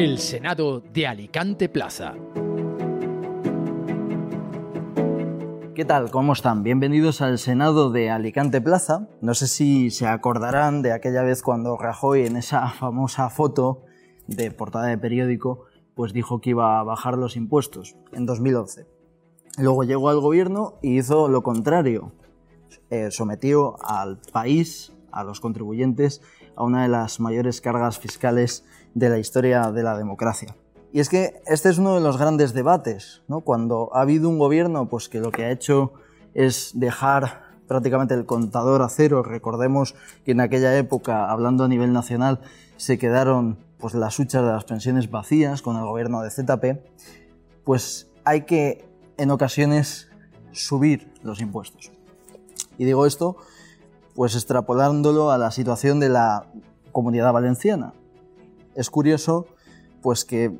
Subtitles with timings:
[0.00, 2.14] El Senado de Alicante Plaza.
[5.74, 6.10] ¿Qué tal?
[6.10, 6.62] ¿Cómo están?
[6.62, 9.10] Bienvenidos al Senado de Alicante Plaza.
[9.20, 13.82] No sé si se acordarán de aquella vez cuando Rajoy en esa famosa foto
[14.26, 18.86] de portada de periódico pues dijo que iba a bajar los impuestos en 2011.
[19.58, 22.12] Luego llegó al gobierno y hizo lo contrario.
[22.88, 26.22] Eh, sometió al país, a los contribuyentes,
[26.56, 28.64] a una de las mayores cargas fiscales
[28.94, 30.56] de la historia de la democracia.
[30.92, 33.42] Y es que este es uno de los grandes debates, ¿no?
[33.42, 35.92] Cuando ha habido un gobierno pues, que lo que ha hecho
[36.34, 39.22] es dejar prácticamente el contador a cero.
[39.22, 39.94] Recordemos
[40.24, 42.40] que en aquella época, hablando a nivel nacional,
[42.76, 46.82] se quedaron pues, las huchas de las pensiones vacías con el gobierno de ZP.
[47.62, 50.08] Pues hay que, en ocasiones,
[50.50, 51.92] subir los impuestos.
[52.78, 53.36] Y digo esto,
[54.16, 56.46] pues extrapolándolo a la situación de la
[56.90, 57.92] comunidad valenciana.
[58.74, 59.46] Es curioso,
[60.02, 60.56] pues que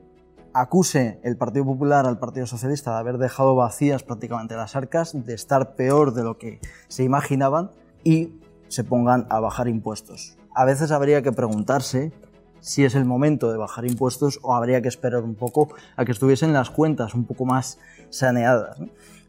[0.53, 5.34] acuse el Partido Popular al Partido Socialista de haber dejado vacías prácticamente las arcas, de
[5.34, 7.70] estar peor de lo que se imaginaban
[8.03, 8.34] y
[8.69, 10.36] se pongan a bajar impuestos.
[10.55, 12.12] A veces habría que preguntarse
[12.61, 16.12] si es el momento de bajar impuestos o habría que esperar un poco a que
[16.12, 17.78] estuviesen las cuentas un poco más
[18.11, 18.78] saneadas.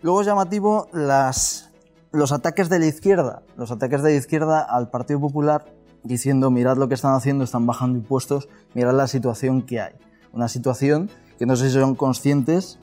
[0.01, 5.19] Luego es llamativo los ataques de la izquierda, los ataques de la izquierda al Partido
[5.19, 5.65] Popular
[6.03, 9.93] diciendo mirad lo que están haciendo, están bajando impuestos, mirad la situación que hay.
[10.33, 12.79] Una situación que no sé si son conscientes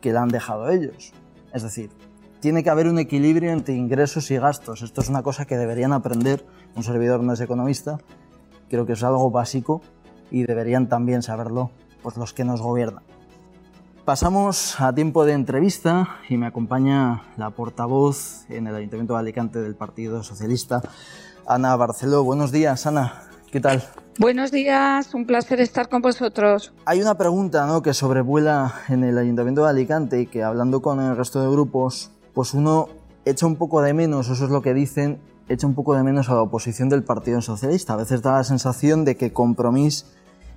[0.00, 1.12] que la han dejado ellos.
[1.52, 1.90] Es decir,
[2.40, 4.82] tiene que haber un equilibrio entre ingresos y gastos.
[4.82, 7.98] Esto es una cosa que deberían aprender, un servidor no es economista,
[8.68, 9.82] creo que es algo básico
[10.30, 11.70] y deberían también saberlo
[12.02, 13.02] pues, los que nos gobiernan.
[14.04, 19.60] Pasamos a tiempo de entrevista y me acompaña la portavoz en el Ayuntamiento de Alicante
[19.60, 20.80] del Partido Socialista,
[21.48, 22.24] Ana Barceló.
[22.24, 23.22] Buenos días, Ana.
[23.50, 23.82] ¿Qué tal?
[24.18, 26.74] Buenos días, un placer estar con vosotros.
[26.84, 27.82] Hay una pregunta ¿no?
[27.82, 32.10] que sobrevuela en el Ayuntamiento de Alicante y que hablando con el resto de grupos,
[32.34, 32.90] pues uno
[33.24, 36.28] echa un poco de menos, eso es lo que dicen, echa un poco de menos
[36.28, 37.94] a la oposición del Partido Socialista.
[37.94, 40.04] A veces da la sensación de que Compromís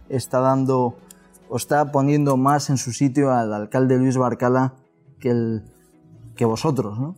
[0.09, 0.97] está dando
[1.47, 4.73] o está poniendo más en su sitio al alcalde Luis Barcala
[5.19, 5.63] que, el,
[6.35, 7.15] que vosotros, ¿no?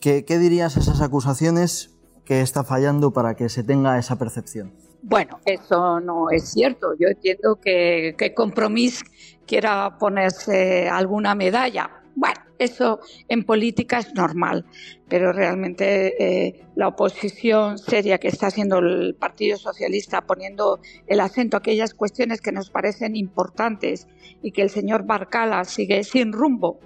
[0.00, 1.90] ¿Qué, ¿Qué dirías a esas acusaciones
[2.24, 4.72] que está fallando para que se tenga esa percepción?
[5.02, 6.94] Bueno, eso no es cierto.
[6.98, 9.02] Yo entiendo que, que Compromís
[9.46, 11.90] quiera ponerse alguna medalla.
[12.14, 14.66] Bueno, eso en política es normal,
[15.08, 21.56] pero realmente eh, la oposición seria que está haciendo el Partido Socialista poniendo el acento
[21.56, 24.06] a aquellas cuestiones que nos parecen importantes
[24.42, 26.80] y que el señor Barcala sigue sin rumbo,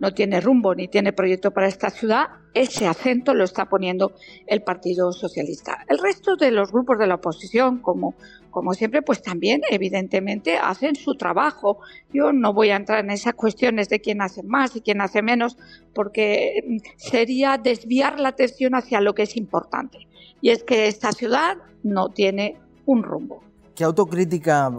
[0.00, 4.12] no tiene rumbo ni tiene proyecto para esta ciudad, ese acento lo está poniendo
[4.46, 5.84] el Partido Socialista.
[5.88, 8.14] El resto de los grupos de la oposición, como,
[8.50, 11.78] como siempre, pues también evidentemente hacen su trabajo.
[12.12, 15.22] Yo no voy a entrar en esas cuestiones de quién hace más y quién hace
[15.22, 15.56] menos,
[15.94, 20.06] porque mm, sería desviar la atención hacia lo que es importante.
[20.40, 23.42] Y es que esta ciudad no tiene un rumbo.
[23.74, 24.72] ¿Qué autocrítica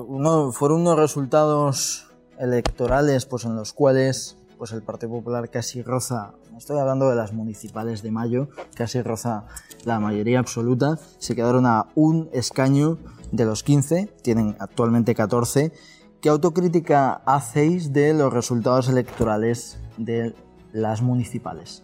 [0.51, 6.77] fueron unos resultados electorales pues, en los cuales pues el Partido Popular casi roza, estoy
[6.77, 9.45] hablando de las municipales de mayo, casi roza
[9.85, 12.97] la mayoría absoluta, se quedaron a un escaño
[13.31, 15.71] de los 15, tienen actualmente 14.
[16.19, 20.35] ¿Qué autocrítica hacéis de los resultados electorales de
[20.73, 21.83] las municipales?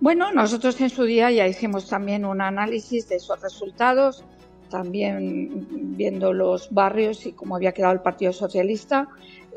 [0.00, 4.24] Bueno, nosotros en su día ya hicimos también un análisis de esos resultados,
[4.70, 5.66] también
[5.98, 9.08] viendo los barrios y cómo había quedado el Partido Socialista.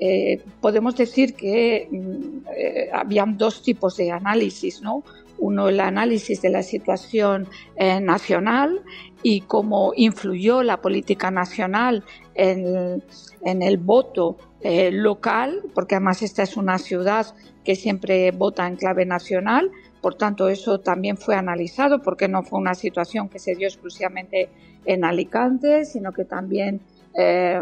[0.04, 5.04] Eh, podemos decir que mm, eh, habían dos tipos de análisis, ¿no?
[5.38, 8.82] Uno, el análisis de la situación eh, nacional
[9.22, 12.04] y cómo influyó la política nacional
[12.34, 13.04] en,
[13.44, 17.26] en el voto local, porque además esta es una ciudad
[17.64, 22.60] que siempre vota en clave nacional, por tanto eso también fue analizado porque no fue
[22.60, 24.50] una situación que se dio exclusivamente
[24.86, 26.82] en Alicante, sino que también
[27.18, 27.62] eh,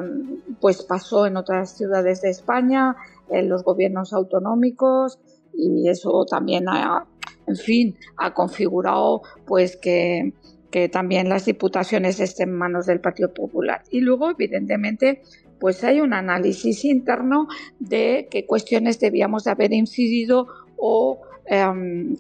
[0.60, 2.96] pues pasó en otras ciudades de España,
[3.30, 5.19] en los gobiernos autonómicos
[5.54, 7.06] y eso también ha,
[7.48, 10.34] en fin, ha configurado pues que,
[10.92, 13.81] también las diputaciones estén en manos del Partido Popular.
[13.90, 15.24] Y luego, evidentemente,
[15.60, 17.48] pues hay un análisis interno
[17.80, 20.48] de qué cuestiones debíamos de haber incidido
[20.78, 22.16] o em,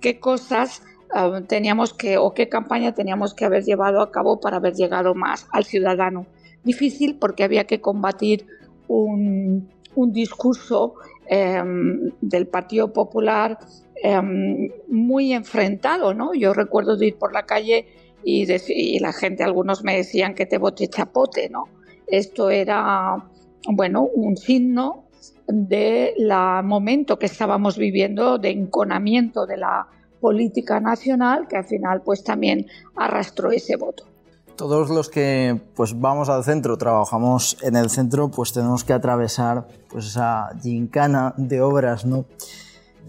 [0.00, 0.82] qué cosas
[1.12, 5.16] em, teníamos que o qué campaña teníamos que haber llevado a cabo para haber llegado
[5.16, 6.24] más al ciudadano
[6.64, 8.46] difícil porque había que combatir
[8.88, 9.68] un,
[10.12, 10.94] discurso
[11.26, 13.58] em, del Partido Popular
[14.00, 16.34] em, muy enfrentado, ¿no?
[16.34, 17.86] Yo recuerdo de ir por la calle
[18.22, 21.64] y, y, la gente, algunos me decían que te bote chapote, ¿no?
[22.08, 23.24] esto era,
[23.68, 25.04] bueno, un signo
[25.46, 26.32] del
[26.64, 29.88] momento que estábamos viviendo de enconamiento de la
[30.20, 32.66] política nacional que al final pues también
[32.96, 34.04] arrastró ese voto.
[34.58, 39.68] Todos los que pues vamos al centro, trabajamos en el centro, pues tenemos que atravesar
[39.88, 42.24] pues esa gincana de obras, ¿no?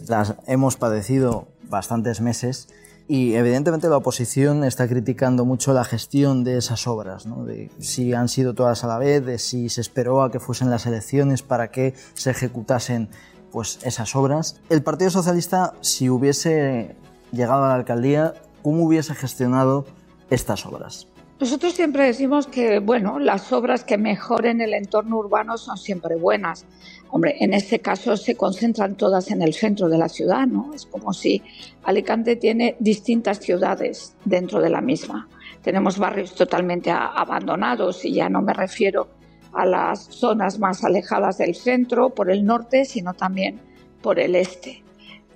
[0.08, 2.68] Las hemos padecido bastantes meses
[3.08, 7.44] y evidentemente la oposición está criticando mucho la gestión de esas obras, ¿no?
[7.46, 10.70] de si han sido todas a la vez, de si se esperó a que fuesen
[10.70, 13.10] las elecciones para que se ejecutasen
[13.52, 14.62] pues, esas obras.
[14.70, 16.96] El Partido Socialista, si hubiese
[17.32, 19.86] llegado a la alcaldía, ¿cómo hubiese gestionado
[20.30, 21.08] estas obras?
[21.40, 26.66] Nosotros siempre decimos que, bueno, las obras que mejoren el entorno urbano son siempre buenas.
[27.12, 30.74] Hombre, en este caso se concentran todas en el centro de la ciudad, ¿no?
[30.74, 31.42] Es como si
[31.84, 35.30] Alicante tiene distintas ciudades dentro de la misma.
[35.62, 39.08] Tenemos barrios totalmente abandonados y ya no me refiero
[39.54, 43.62] a las zonas más alejadas del centro por el norte, sino también
[44.02, 44.84] por el este.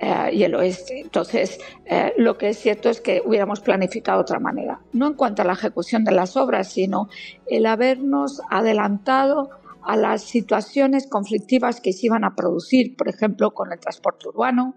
[0.06, 1.00] Eh, y el oeste.
[1.00, 5.14] Entonces, eh, lo que es cierto es que hubiéramos planificado de otra manera, no en
[5.14, 7.08] cuanto a la ejecución de las obras, sino
[7.48, 9.50] el habernos adelantado
[9.82, 14.76] a las situaciones conflictivas que se iban a producir, por ejemplo, con el transporte urbano,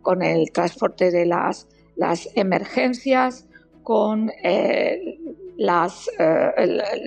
[0.00, 1.66] con el transporte de las,
[1.96, 3.48] las emergencias,
[3.82, 5.18] con eh,
[5.56, 6.52] las, eh,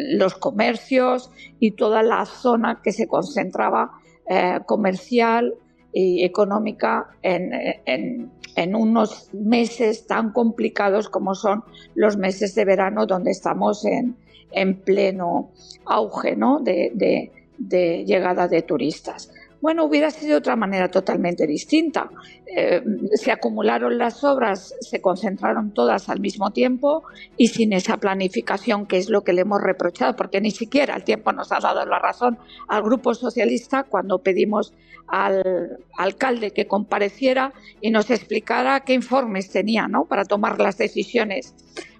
[0.09, 3.91] los comercios y toda la zona que se concentraba
[4.27, 5.53] eh, comercial
[5.93, 7.51] y económica en,
[7.85, 11.63] en, en, unos meses tan complicados como son
[11.95, 14.15] los meses de verano, donde estamos en,
[14.51, 15.51] en pleno
[15.85, 16.59] auge ¿no?
[16.59, 19.31] de, de de llegada de turistas.
[19.61, 22.09] Bueno, hubiera sido de otra manera totalmente distinta.
[22.47, 27.03] Eh, se acumularon las obras, se concentraron todas al mismo tiempo
[27.37, 31.03] y sin esa planificación, que es lo que le hemos reprochado, porque ni siquiera el
[31.03, 34.73] tiempo nos ha dado la razón al Grupo Socialista cuando pedimos
[35.07, 40.05] al alcalde que compareciera y nos explicara qué informes tenía ¿no?
[40.05, 41.53] para tomar las decisiones.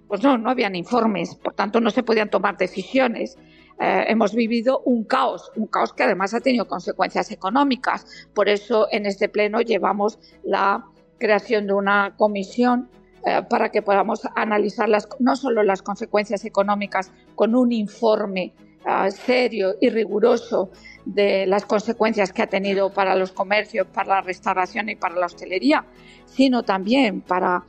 [0.08, 3.38] Pues no, no habían informes, por tanto no se podían tomar decisiones.
[3.82, 8.06] Eh, hemos vivido un caos, un caos que además ha tenido consecuencias económicas.
[8.32, 10.86] Por eso en este pleno llevamos la
[11.18, 12.90] creación de una comisión
[13.26, 14.88] eh, para que podamos analizar
[15.18, 18.54] no solo las consecuencias económicas con un informe
[18.86, 20.70] eh, serio y riguroso
[21.06, 25.26] de las consecuencias que ha tenido para los comercios, para la restauración y para la
[25.26, 25.86] hostelería,
[26.28, 27.64] sino también para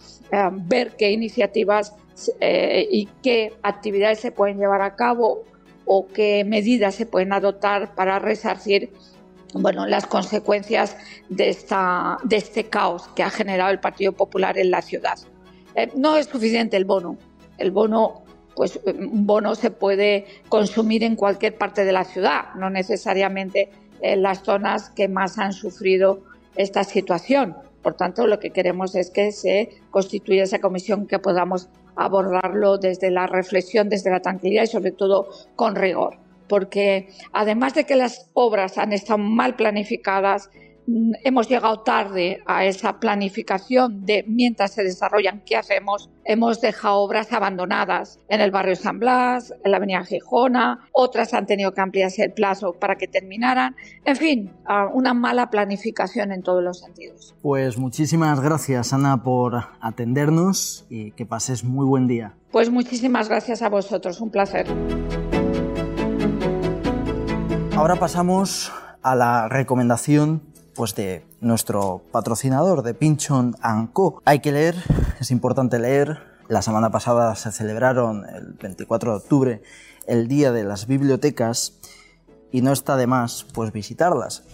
[0.53, 1.95] ver qué iniciativas
[2.39, 5.45] y qué actividades se pueden llevar a cabo
[5.85, 8.93] o qué medidas se pueden adoptar para resarcir
[9.55, 10.97] bueno, las consecuencias
[11.29, 15.19] de, esta, de este caos que ha generado el Partido Popular en la ciudad.
[15.75, 17.17] Eh, no es suficiente el bono.
[17.59, 18.25] El bono,
[18.55, 23.71] pues un bono se puede consumir en cualquier parte de la ciudad, no necesariamente
[24.01, 26.23] en las zonas que más han sufrido
[26.57, 27.57] esta situación.
[27.83, 33.11] Por tanto, lo que queremos es que se constituya esa comisión que podamos abordarlo desde
[33.11, 36.19] la reflexión, desde la tranquilidad y sobre todo con rigor.
[36.49, 40.51] Porque además de que las obras han estado mal planificadas,
[41.25, 46.11] hemos llegado tarde a esa planificación de mientras se desarrollan qué hacemos.
[46.25, 51.47] Hemos dejado obras abandonadas en el barrio San Blas, en la avenida Gijona, otras han
[51.47, 53.77] tenido que ampliarse el plazo para que terminaran.
[54.05, 54.53] En fin,
[54.93, 57.35] una mala planificación en todos los sentidos.
[57.43, 62.35] Pues muchísimas gracias Ana por atendernos y que pases muy buen día.
[62.51, 64.67] Pues muchísimas gracias a vosotros, un placer.
[67.75, 68.71] Ahora pasamos
[69.03, 73.57] a la recomendación pues de nuestro patrocinador de Pinchon
[73.93, 74.21] Co.
[74.25, 74.77] Hay que leer,
[75.21, 76.19] es importante leer.
[76.49, 79.63] La semana pasada se celebraron el 24 de octubre
[80.07, 81.79] el Día de las Bibliotecas
[82.51, 84.45] y no está de más pues visitarlas.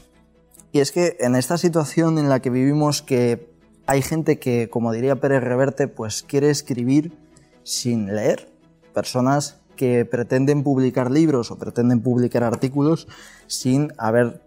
[0.73, 3.51] Y es que en esta situación en la que vivimos que
[3.87, 7.17] hay gente que, como diría Pérez Reverte, pues quiere escribir
[7.63, 8.53] sin leer.
[8.93, 13.09] Personas que pretenden publicar libros o pretenden publicar artículos
[13.47, 14.43] sin haber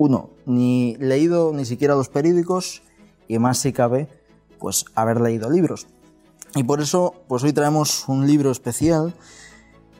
[0.00, 2.80] uno, ni leído ni siquiera los periódicos
[3.28, 4.08] y más si cabe,
[4.58, 5.88] pues haber leído libros.
[6.54, 9.12] Y por eso, pues hoy traemos un libro especial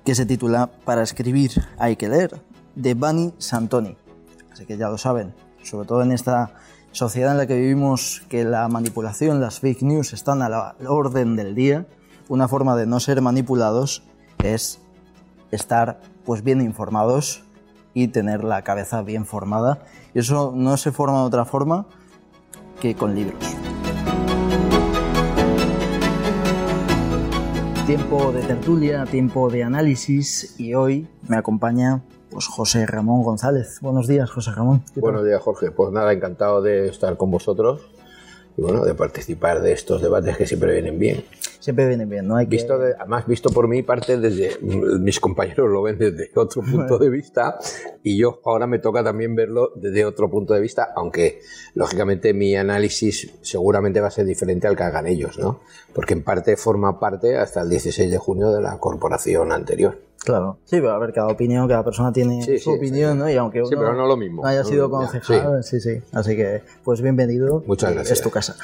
[0.02, 2.40] que se titula Para escribir hay que leer,
[2.74, 3.98] de Bani Santoni.
[4.50, 6.54] Así que ya lo saben, sobre todo en esta
[6.92, 11.36] sociedad en la que vivimos que la manipulación, las fake news están a la orden
[11.36, 11.86] del día,
[12.30, 14.02] una forma de no ser manipulados
[14.42, 14.80] es
[15.50, 17.44] estar pues bien informados
[17.94, 19.84] y tener la cabeza bien formada.
[20.14, 21.86] Y eso no se forma de otra forma
[22.80, 23.42] que con libros.
[27.86, 33.78] Tiempo de tertulia, tiempo de análisis y hoy me acompaña pues José Ramón González.
[33.80, 34.84] Buenos días, José Ramón.
[34.94, 35.72] Buenos días, Jorge.
[35.72, 37.80] Pues nada, encantado de estar con vosotros
[38.56, 41.24] y bueno, de participar de estos debates que siempre vienen bien.
[41.60, 42.36] Siempre vienen bien, ¿no?
[42.36, 42.56] Hay que...
[42.56, 46.98] visto de, además, visto por mi parte, desde mis compañeros lo ven desde otro punto
[46.98, 47.58] de vista
[48.02, 51.40] y yo ahora me toca también verlo desde otro punto de vista, aunque
[51.74, 55.60] lógicamente mi análisis seguramente va a ser diferente al que hagan ellos, ¿no?
[55.94, 59.98] Porque en parte forma parte hasta el 16 de junio de la corporación anterior.
[60.22, 63.18] Claro, sí, pero a ver, cada opinión, cada persona tiene Sí, su sí, opinión, sí.
[63.20, 63.30] ¿no?
[63.30, 64.42] Y aunque uno Sí, pero no lo mismo.
[64.42, 65.80] no haya sido concejal, sí.
[65.80, 67.62] sí, Así que, pues bienvenido.
[67.66, 68.18] Muchas y gracias.
[68.18, 68.54] Es tu casa.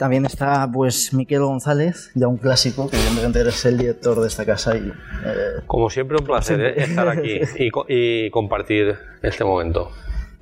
[0.00, 4.46] También está, pues, Miquel González, ya un clásico, que evidentemente eres el director de esta
[4.46, 4.88] casa y...
[4.88, 6.74] eh, Como siempre, un placer ¿eh?
[6.84, 9.90] estar aquí y, co- y compartir este momento.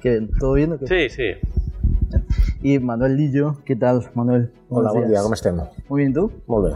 [0.00, 0.74] qué bien, ¿todo bien?
[0.74, 1.08] o qué?
[1.08, 2.18] Sí, sí.
[2.60, 4.52] Y Manuel Lillo, ¿qué tal, Manuel?
[4.68, 5.22] Hola, dia, días.
[5.22, 5.60] com estem?
[5.88, 6.30] Muy bien, ¿tú?
[6.48, 6.72] Bé.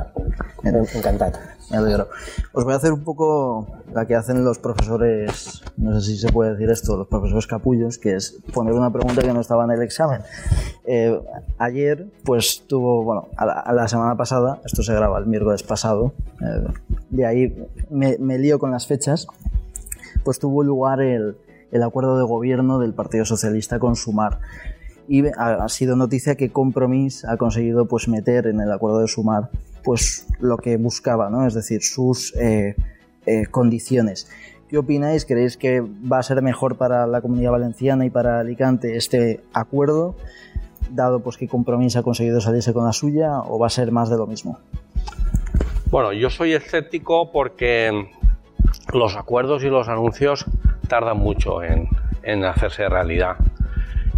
[0.62, 0.76] Bien.
[0.76, 1.36] En- Encantat.
[1.70, 2.06] Me alegro.
[2.52, 6.30] Os voy a hacer un poco la que hacen los profesores, no sé si se
[6.32, 9.72] puede decir esto, los profesores capullos, que es poner una pregunta que no estaba en
[9.72, 10.20] el examen.
[10.84, 11.20] Eh,
[11.58, 15.62] ayer, pues tuvo, bueno, a la, a la semana pasada, esto se graba el miércoles
[15.64, 16.64] pasado, eh,
[17.10, 19.26] de ahí me, me lío con las fechas,
[20.24, 21.36] pues tuvo lugar el,
[21.72, 24.38] el acuerdo de gobierno del Partido Socialista con Sumar.
[25.12, 29.50] Y ha, sido noticia que Compromís ha conseguido pues meter en el acuerdo de Sumar
[29.84, 31.46] pues lo que buscaba, ¿no?
[31.46, 32.76] Es decir, sus eh,
[33.26, 34.30] eh, condiciones.
[34.70, 35.26] ¿Qué opináis?
[35.26, 40.14] ¿Creéis que va a ser mejor para la comunidad valenciana y para Alicante este acuerdo,
[40.90, 44.08] dado pues que Compromís ha conseguido salirse con la suya, o va a ser más
[44.08, 44.60] de lo mismo?
[45.90, 48.08] Bueno, yo soy escéptico porque
[48.94, 50.46] los acuerdos y los anuncios
[50.88, 51.86] tardan mucho en,
[52.22, 53.36] en hacerse realidad.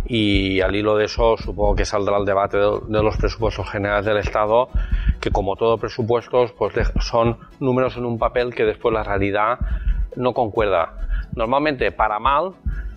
[0.06, 4.18] Y al hilo de eso supongo que saldrá el debate de, los presupuestos generales del
[4.18, 4.68] Estado,
[5.20, 9.58] que como todo presupuestos pues son números en un papel que después la realidad
[10.16, 11.28] no concuerda.
[11.34, 12.52] Normalmente para mal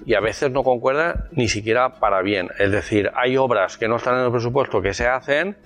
[0.06, 2.50] y a veces no concuerda ni siquiera para bien.
[2.60, 5.58] Es decir, hay obras que no están en el presupuesto que se hacen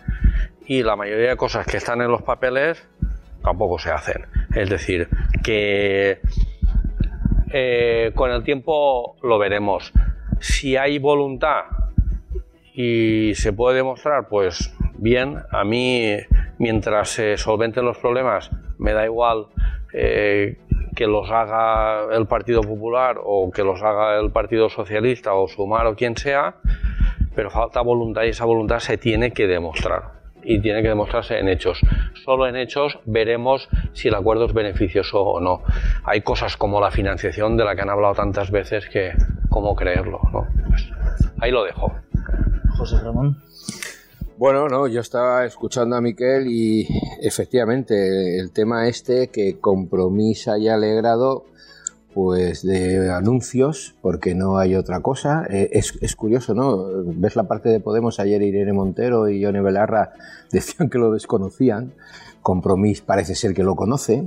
[0.66, 2.88] y la mayoría de cosas que están en los papeles
[3.44, 4.26] tampoco se hacen.
[4.56, 5.10] Es decir,
[5.44, 6.22] que
[7.52, 9.92] eh, con el tiempo lo veremos.
[10.42, 11.66] Si hay voluntad
[12.74, 16.18] y se puede demostrar, pues bien, a mí
[16.58, 19.48] mientras se solventen los problemas me da igual
[19.94, 20.58] eh,
[20.96, 25.86] que los haga el Partido Popular o que los haga el Partido Socialista o Sumar
[25.86, 26.56] o quien sea,
[27.36, 31.48] pero falta voluntad y esa voluntad se tiene que demostrar y tiene que demostrarse en
[31.48, 31.80] hechos.
[32.26, 35.64] Solo en hechos veremos si el acuerdo es beneficioso o no.
[36.04, 39.14] Hay cosas como la financiación de la que han hablado tantas veces que
[39.50, 40.48] cómo creerlo, ¿no?
[40.68, 40.90] Pues,
[41.40, 41.94] ahí lo dejo.
[42.78, 43.38] José Ramón.
[44.38, 46.88] Bueno, no, yo estaba escuchando a Miquel y
[47.22, 51.46] efectivamente el tema este que Compromís haya alegrado
[52.14, 55.46] pues de anuncios porque no hay otra cosa.
[55.50, 59.62] Eh, es, es curioso no ves la parte de Podemos ayer Irene Montero y Yone
[59.62, 60.14] Belarra
[60.52, 61.94] decían que lo desconocían.
[62.42, 64.26] Compromís parece ser que lo conoce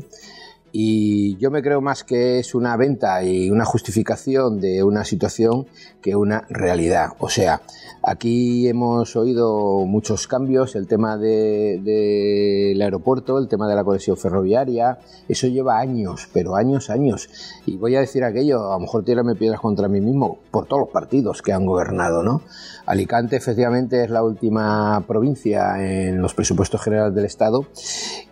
[0.76, 5.68] y yo me creo más que es una venta y una justificación de una situación
[6.02, 7.10] que una realidad.
[7.20, 7.60] O sea,
[8.02, 13.84] aquí hemos oído muchos cambios, el tema del de, del aeropuerto, el tema de la
[13.84, 17.28] conexión ferroviaria, eso lleva años, pero años, años.
[17.66, 20.80] Y voy a decir aquello, a lo mejor tírame piedras contra mí mismo, por todos
[20.80, 22.42] los partidos que han gobernado, ¿no?
[22.84, 27.64] Alicante efectivamente es la última provincia en los presupuestos generales del Estado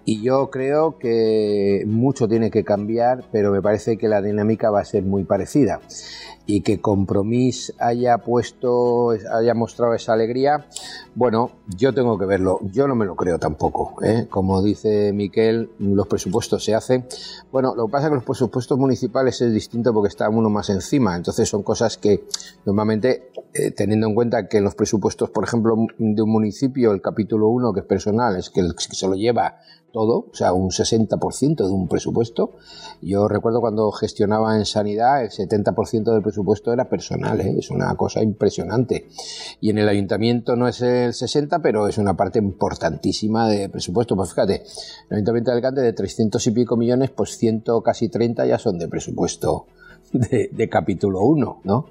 [0.04, 4.80] y yo creo que mucho tiene que cambiar, pero me parece que la dinámica va
[4.80, 5.80] a ser muy parecida.
[6.44, 10.66] Y que Compromís haya puesto, haya mostrado esa alegría,
[11.14, 14.26] bueno, yo tengo que verlo, yo no me lo creo tampoco, ¿eh?
[14.28, 17.06] como dice Miquel, los presupuestos se hacen,
[17.52, 20.68] bueno, lo que pasa es que los presupuestos municipales es distinto porque está uno más
[20.71, 22.25] encima, entonces son cosas que
[22.64, 27.49] normalmente, eh, teniendo en cuenta que los presupuestos, por ejemplo, de un municipio, el capítulo
[27.50, 29.59] 1, que es personal, es que, el, que se lo lleva
[29.92, 32.52] todo, o sea, un 60% de un presupuesto.
[33.00, 37.56] Yo recuerdo cuando gestionaba en sanidad, el 70% del presupuesto era personal, ¿eh?
[37.58, 39.08] es una cosa impresionante.
[39.61, 44.16] Y en el ayuntamiento no es el 60, pero es una parte importantísima de presupuesto.
[44.16, 44.64] Pues fíjate,
[45.11, 48.78] el ayuntamiento de Alicante de 300 y pico millones, pues 100, casi 30 ya son
[48.78, 49.66] de presupuesto.
[50.12, 51.87] De, capítulo 1, ¿no?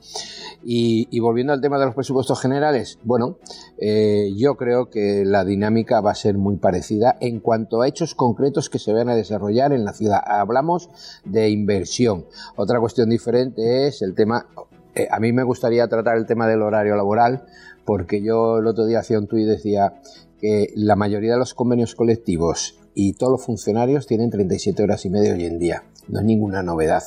[0.63, 3.37] Y, y, volviendo al tema de los presupuestos generales, bueno,
[3.79, 8.13] eh, yo creo que la dinámica va a ser muy parecida en cuanto a hechos
[8.13, 10.21] concretos que se van a desarrollar en la ciudad.
[10.23, 10.91] Hablamos
[11.25, 12.25] de inversión.
[12.55, 14.45] Otra cuestión diferente es el tema,
[14.93, 17.45] eh, a mí me gustaría tratar el tema del horario laboral,
[17.85, 19.95] porque yo el otro día hacía un tuit y decía
[20.39, 25.09] que la mayoría de los convenios colectivos y todos los funcionarios tienen 37 horas y
[25.09, 25.83] media hoy en día.
[26.07, 27.03] No es ninguna novedad.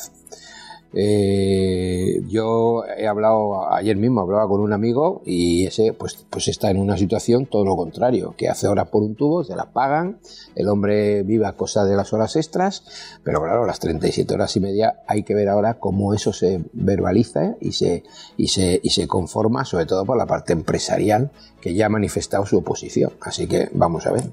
[0.96, 6.70] Eh, yo he hablado ayer mismo, hablaba con un amigo y ese pues, pues está
[6.70, 10.20] en una situación todo lo contrario, que hace horas por un tubo, se las pagan,
[10.54, 12.84] el hombre vive a costa de las horas extras,
[13.24, 17.56] pero claro, las 37 horas y media hay que ver ahora cómo eso se verbaliza
[17.60, 18.04] y se,
[18.36, 22.46] y se, y se conforma, sobre todo por la parte empresarial, que ya ha manifestado
[22.46, 23.12] su oposición.
[23.20, 24.24] Así que vamos a ver.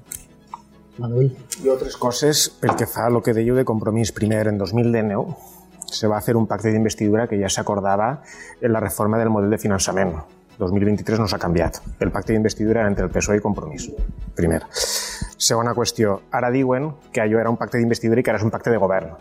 [0.98, 1.34] Manuel.
[1.64, 4.12] I altres coses pel que fa a lo que dèieu de compromís.
[4.12, 5.61] Primer, en 2019
[5.92, 8.14] se va fer un pacte d'investidura que ja s'acordava
[8.60, 10.14] en la reforma del model de finançament.
[10.58, 11.80] 2023 no s'ha canviat.
[12.00, 13.90] El pacte d'investidura entre el PSOE i Compromís.
[14.36, 14.62] Primer.
[14.72, 16.20] Segona qüestió.
[16.30, 18.80] Ara diuen que allò era un pacte d'investidura i que ara és un pacte de
[18.82, 19.14] govern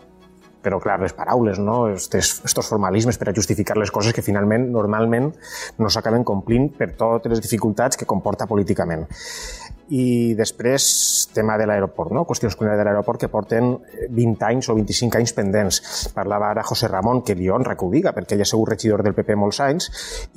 [0.61, 1.87] però clar, les paraules, no?
[1.89, 5.31] estos, estos formalismes per a justificar les coses que finalment, normalment,
[5.81, 9.07] no s'acaben complint per totes les dificultats que comporta políticament.
[9.91, 10.85] I després,
[11.35, 12.23] tema de l'aeroport, no?
[12.23, 13.73] qüestions de l'aeroport que porten
[14.07, 15.81] 20 anys o 25 anys pendents.
[16.15, 19.03] Parlava ara José Ramon, que li honra que ho diga, perquè ell ha sigut regidor
[19.03, 19.89] del PP molts anys,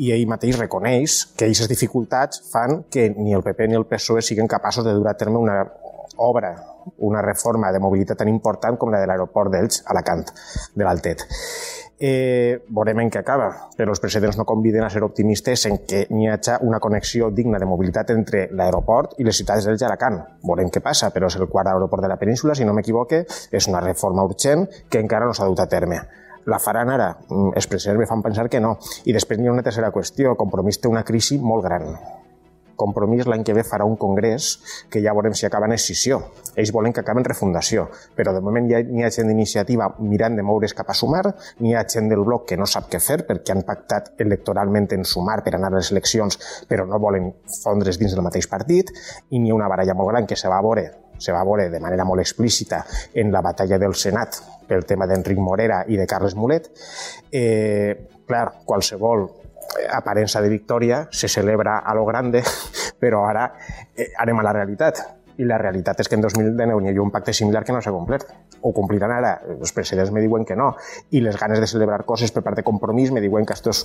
[0.02, 4.26] i ell mateix reconeix que aquestes dificultats fan que ni el PP ni el PSOE
[4.26, 5.60] siguin capaços de dur a terme una
[6.16, 6.54] obra
[6.98, 10.24] una reforma de mobilitat tan important com la de l'aeroport d'Elx, Alacant,
[10.74, 11.24] de l'Altet.
[12.04, 13.46] Eh, veurem en què acaba,
[13.78, 17.60] però els presidents no conviden a ser optimistes en que n'hi hagi una connexió digna
[17.62, 20.18] de mobilitat entre l'aeroport i les ciutats d'Elx i Alacant.
[20.42, 23.70] Veurem què passa, però és el quart aeroport de la península, si no m'equivoque, és
[23.70, 26.02] una reforma urgent que encara no s'ha dut a terme
[26.46, 27.06] la faran ara?
[27.28, 28.76] Mm, els presidents me fan pensar que no.
[29.08, 30.34] I després n'hi ha una tercera qüestió.
[30.36, 31.88] Compromís té una crisi molt gran
[32.76, 34.58] Compromís l'any que ve farà un congrés
[34.90, 36.20] que ja veurem si acaba en escissió.
[36.56, 40.42] Ells volen que acaben refundació, però de moment ja n'hi ha gent d'iniciativa mirant de
[40.46, 41.24] moure's cap a sumar,
[41.60, 45.06] n'hi ha gent del bloc que no sap què fer perquè han pactat electoralment en
[45.08, 46.38] sumar per anar a les eleccions
[46.68, 47.30] però no volen
[47.62, 48.92] fondre's dins del mateix partit
[49.30, 51.80] i n'hi ha una baralla molt gran que se va veure se va veure de
[51.80, 56.34] manera molt explícita en la batalla del Senat pel tema d'Enric Morera i de Carles
[56.34, 56.70] Mulet.
[57.30, 59.28] Eh, clar, qualsevol
[59.92, 62.42] aparença de victòria, se celebra a lo grande,
[63.02, 63.50] però ara
[63.96, 65.02] eh, anem a la realitat.
[65.34, 67.90] I la realitat és que en 2019 hi ha un pacte similar que no s'ha
[67.90, 68.28] complert.
[68.62, 69.32] Ho compliran ara.
[69.56, 70.76] Els presidents me diuen que no.
[71.10, 73.82] I les ganes de celebrar coses per part de compromís me diuen que esto és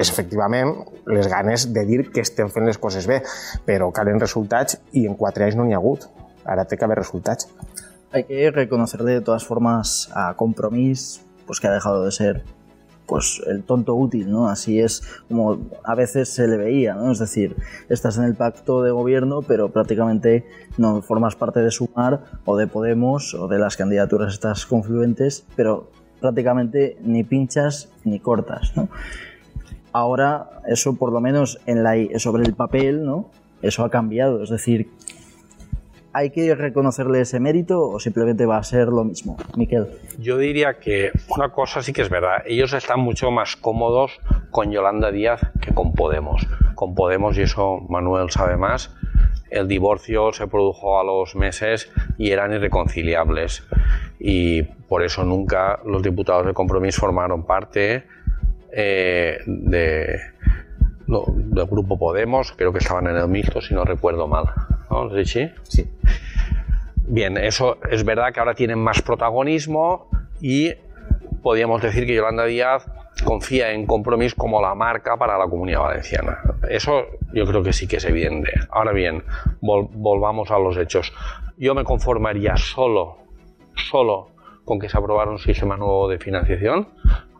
[0.00, 0.72] és efectivament
[1.10, 3.20] les ganes de dir que estem fent les coses bé,
[3.66, 6.06] però calen resultats i en quatre anys no n'hi ha hagut.
[6.44, 7.50] Ara té que haver resultats.
[8.12, 12.44] Hay que reconocerle de todas formas a Compromís pues que ha dejado de ser
[13.10, 14.48] pues el tonto útil, ¿no?
[14.48, 17.10] Así es como a veces se le veía, ¿no?
[17.10, 17.56] Es decir,
[17.88, 20.46] estás en el pacto de gobierno, pero prácticamente
[20.78, 25.90] no formas parte de Sumar o de Podemos o de las candidaturas estas confluentes, pero
[26.20, 28.88] prácticamente ni pinchas ni cortas, ¿no?
[29.90, 33.28] Ahora eso por lo menos en la, sobre el papel, ¿no?
[33.60, 34.88] Eso ha cambiado, es decir,
[36.12, 39.36] ¿Hay que reconocerle ese mérito o simplemente va a ser lo mismo?
[39.56, 39.86] Miquel.
[40.18, 42.42] Yo diría que una cosa sí que es verdad.
[42.46, 44.18] Ellos están mucho más cómodos
[44.50, 46.46] con Yolanda Díaz que con Podemos.
[46.74, 48.92] Con Podemos, y eso Manuel sabe más,
[49.50, 53.62] el divorcio se produjo a los meses y eran irreconciliables.
[54.18, 58.04] Y por eso nunca los diputados de Compromís formaron parte
[58.72, 60.18] eh, de,
[61.06, 64.46] del grupo Podemos, creo que estaban en el mixto, si no recuerdo mal.
[64.90, 65.88] ¿No, Sí.
[67.06, 70.08] Bien, eso es verdad que ahora tienen más protagonismo
[70.40, 70.72] y
[71.42, 72.86] podríamos decir que Yolanda Díaz
[73.24, 76.38] confía en Compromís como la marca para la comunidad valenciana.
[76.68, 78.52] Eso yo creo que sí que es evidente.
[78.70, 79.24] Ahora bien,
[79.60, 81.12] volvamos a los hechos.
[81.56, 83.18] Yo me conformaría solo,
[83.74, 84.30] solo
[84.64, 86.88] con que se aprobara un sistema nuevo de financiación,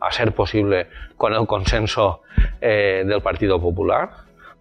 [0.01, 2.21] a ser posible con el consenso
[2.59, 4.09] eh, del Partido Popular,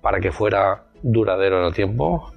[0.00, 2.33] para que fuera duradero en el tiempo.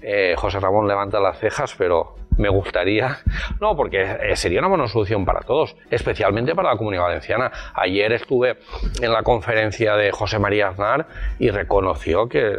[0.00, 3.18] Eh, José Ramón levanta las cejas, pero me gustaría.
[3.60, 7.50] No, porque eh, sería una buena solución para todos, especialmente para la comunidad valenciana.
[7.74, 8.58] Ayer estuve
[9.00, 11.06] en la conferencia de José María Aznar
[11.40, 12.56] y reconoció que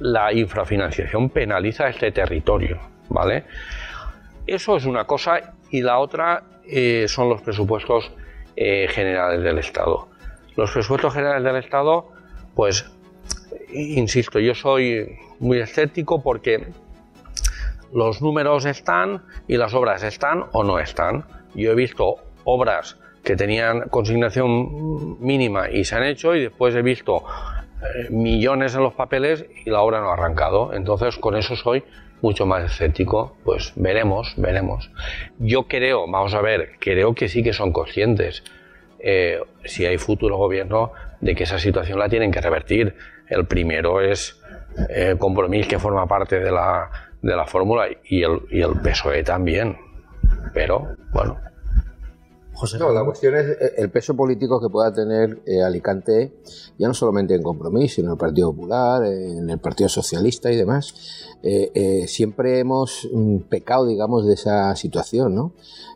[0.00, 2.78] la infrafinanciación penaliza este territorio,
[3.10, 3.44] ¿vale?
[4.46, 8.10] Eso es una cosa y la otra eh, son los presupuestos
[8.56, 10.08] generales del Estado.
[10.56, 12.08] Los presupuestos generales del Estado,
[12.54, 12.90] pues,
[13.72, 16.68] insisto, yo soy muy escéptico porque
[17.92, 21.24] los números están y las obras están o no están.
[21.54, 26.82] Yo he visto obras que tenían consignación mínima y se han hecho y después he
[26.82, 27.24] visto
[27.82, 30.72] eh, millones en los papeles y la obra no ha arrancado.
[30.72, 31.84] Entonces con eso soy
[32.22, 33.36] mucho más escéptico.
[33.44, 34.90] Pues veremos, veremos.
[35.38, 38.44] Yo creo, vamos a ver, creo que sí que son conscientes.
[39.00, 42.94] Eh, si hay futuro gobierno de que esa situación la tienen que revertir.
[43.28, 44.41] El primero es
[44.88, 49.22] el compromiso que forma parte de la, de la fórmula y el, y el PSOE
[49.22, 49.76] también.
[50.54, 51.38] Pero, bueno,
[52.78, 56.32] no, la cuestión es eh, el peso político que pueda tener eh, Alicante,
[56.78, 60.56] ya no solamente en Compromís, sino en el Partido Popular, en el Partido Socialista y
[60.56, 60.94] demás.
[61.42, 65.52] Eh, siempre hemos mm, pecado, digamos, de esa situación, ¿no?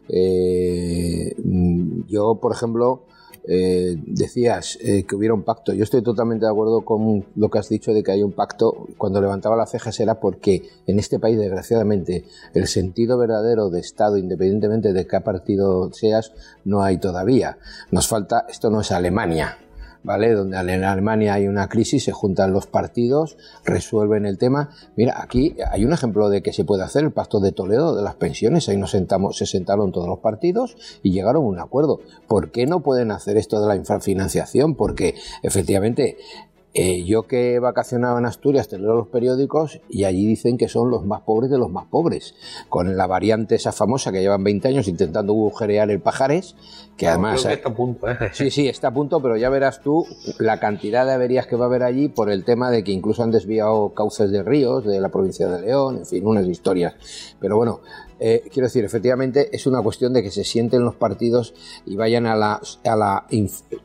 [0.09, 3.05] Mm, yo, por ejemplo,
[3.49, 5.73] eh, decías eh, que hubiera un pacto.
[5.73, 8.89] Yo estoy totalmente de acuerdo con lo que has dicho de que hay un pacto.
[8.99, 14.17] Cuando levantaba las cejas era porque en este país, desgraciadamente, el sentido verdadero de Estado,
[14.17, 16.33] independientemente de qué partido seas,
[16.65, 17.59] no hay todavía.
[17.91, 19.59] Nos falta, esto no es Alemania,
[20.07, 20.35] ¿vale?
[20.35, 24.71] Donde en Alemania hay una crisis, se juntan los partidos, resuelven el tema.
[24.95, 28.05] Mira, aquí hay un ejemplo de que se puede hacer el pacto de Toledo de
[28.05, 28.69] las pensiones.
[28.69, 31.99] Ahí nos sentamos, se sentaron todos los partidos y llegaron a un acuerdo.
[32.29, 34.77] ¿Por qué no pueden hacer esto de la infrafinanciación?
[34.77, 36.17] Porque efectivamente
[36.79, 40.69] eh, yo que he vacacionado en Asturias, te leo los periódicos y allí dicen que
[40.69, 42.35] son los más pobres de los más pobres,
[42.69, 46.55] con la variante esa famosa que llevan 20 años intentando agujerear el Pajares,
[46.99, 47.47] que además...
[47.47, 48.17] está a punto, ¿eh?
[48.33, 50.07] Sí, sí, está a punto, pero ya verás tú
[50.39, 53.23] la cantidad de averías que va a haber allí por el tema de que incluso
[53.23, 56.95] han desviado cauces de ríos de la provincia de León, en fin, unas historias.
[57.41, 57.81] Pero bueno,
[58.19, 62.27] eh, quiero decir, efectivamente es una cuestión de que se sienten los partidos y vayan
[62.27, 63.27] a la, a la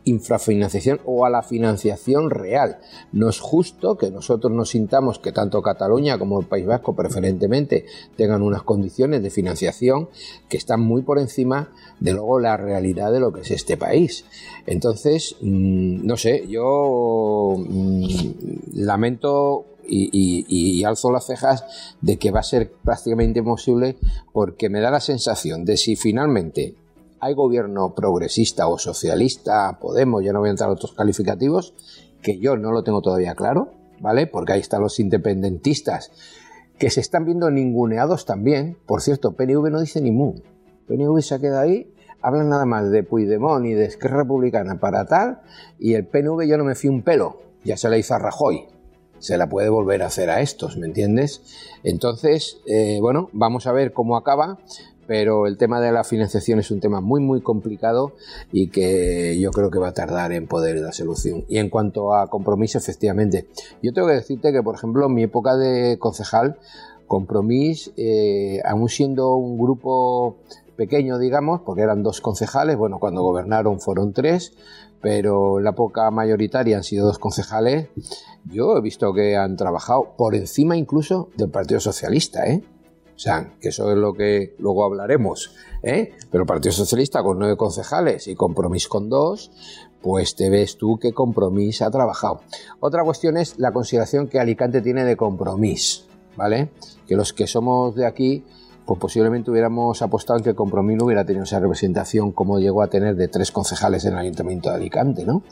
[0.06, 2.80] infrafinanciación o a la financiación real.
[3.12, 7.86] No es justo que nosotros nos sintamos que tanto Cataluña como el País Vasco preferentemente
[8.16, 10.10] tengan unas condiciones de financiación
[10.48, 14.26] que están muy por encima de luego la realidad de lo que es este país.
[14.66, 18.32] Entonces, mm, no sé, yo mm,
[18.76, 21.66] lamento y, alzo las cejas
[22.02, 23.98] de que va a ser prácticamente imposible
[24.34, 26.76] porque me da la sensación de si finalmente
[27.20, 31.76] hay gobierno progresista o socialista, Podemos, ya no voy a entrar a otros calificativos,
[32.22, 34.26] que yo no lo tengo todavía claro, ¿vale?
[34.26, 36.12] Porque ahí están los independentistas
[36.80, 38.76] que se están viendo ninguneados también.
[38.88, 40.42] Por cierto, PNV no dice ni mu.
[40.88, 45.42] PNV se queda ahí, hablan nada más de Puigdemont y de Esquerra Republicana para tal,
[45.78, 48.66] y el PNV yo no me fío un pelo, ya se la hizo a Rajoy
[49.22, 51.42] se la puede volver a hacer a estos, ¿me entiendes?
[51.84, 54.60] Entonces, eh, bueno, vamos a ver cómo acaba,
[55.08, 58.14] pero el tema de la financiación es un tema muy, muy complicado
[58.52, 61.46] y que yo creo que va a tardar en poder dar solución.
[61.48, 63.48] Y en cuanto a compromiso, efectivamente,
[63.82, 66.58] yo tengo que decirte que, por ejemplo, en mi época de concejal,
[67.08, 70.38] compromiso, eh, aún siendo un grupo
[70.78, 74.54] pequeño, digamos, porque eran dos concejales, bueno, cuando gobernaron fueron tres,
[75.02, 77.90] pero la época mayoritaria han sido dos concejales.
[78.46, 82.64] Yo he visto que han trabajado por encima incluso del Partido Socialista, ¿eh?
[83.16, 86.14] O sea, que eso es lo que luego hablaremos, ¿eh?
[86.32, 89.52] Pero el Partido Socialista con nueve concejales y Compromís con dos,
[90.02, 92.42] pues te ves tú que Compromís ha trabajado.
[92.80, 96.72] Otra cuestión es la consideración que Alicante tiene de Compromís, ¿vale?
[97.08, 98.44] Que los que somos de aquí
[98.86, 102.88] pues posiblemente hubiéramos apostado en que Compromís no hubiera tenido esa representación como llegó a
[102.88, 105.44] tener de tres concejales en el Ayuntamiento de Alicante, ¿no?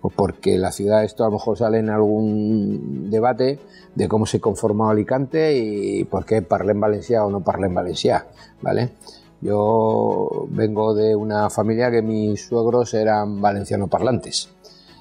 [0.00, 3.60] Pues porque la ciudad, esto a lo mejor sale en algún debate
[3.94, 7.74] de cómo se conformó Alicante y por qué parlé en Valencia o no parlé en
[7.74, 8.26] Valencia,
[8.60, 8.90] ¿vale?
[9.40, 14.50] Yo vengo de una familia que mis suegros eran valenciano parlantes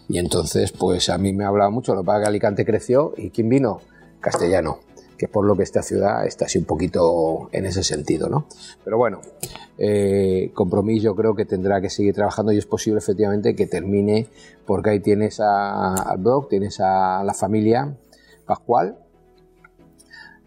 [0.07, 3.81] y entonces pues a mí me hablaba mucho, lo que Alicante creció y ¿quién vino?
[4.19, 4.79] Castellano
[5.21, 8.47] que por lo que esta ciudad está así un poquito en ese sentido, ¿no?
[8.83, 9.21] Pero bueno,
[9.77, 14.29] eh, compromiso yo creo que tendrá que seguir trabajando y es posible efectivamente que termine,
[14.65, 17.95] porque ahí tienes al blog, tienes a la familia
[18.47, 18.97] Pascual,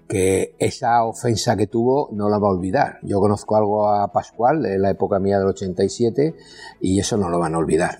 [0.08, 2.98] que esa ofensa que tuvo no la va a olvidar.
[3.02, 6.34] Yo conozco algo a Pascual de la época mía del 87
[6.80, 7.98] y eso no lo van a olvidar.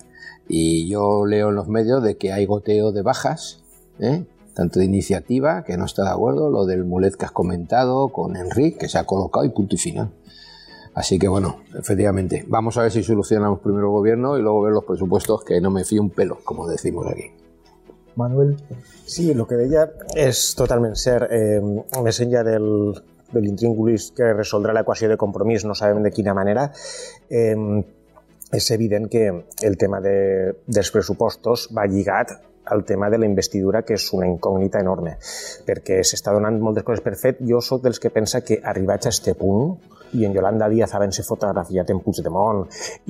[0.49, 3.63] Y yo leo en los medios de que hay goteo de bajas,
[3.99, 4.25] ¿eh?
[4.55, 8.35] Tanto de iniciativa, que no está de acuerdo, lo del mulet que has comentado con
[8.35, 10.09] Enrique, que se ha colocado y punto y final.
[10.93, 14.71] Así que bueno, efectivamente, vamos a ver si solucionamos primero el gobierno y luego ver
[14.71, 17.31] los presupuestos, que no me fío un pelo, como decimos aquí.
[18.15, 18.55] Manuel.
[19.05, 21.61] Sí, lo que ella es totalmente ser eh,
[22.01, 22.95] més del,
[23.33, 23.55] del
[24.15, 26.71] que resoldrá la ecuación de compromiso, no saben de qué manera,
[27.29, 27.83] eh,
[28.51, 33.83] és evident que el tema de, dels pressupostos va lligat al tema de la investidura,
[33.83, 35.17] que és una incògnita enorme,
[35.67, 37.41] perquè s'està donant moltes coses per fet.
[37.45, 39.75] Jo sóc dels que pensa que arribats a este punt,
[40.15, 42.61] i en Yolanda Díaz havent-se fotografiat en Puigdemont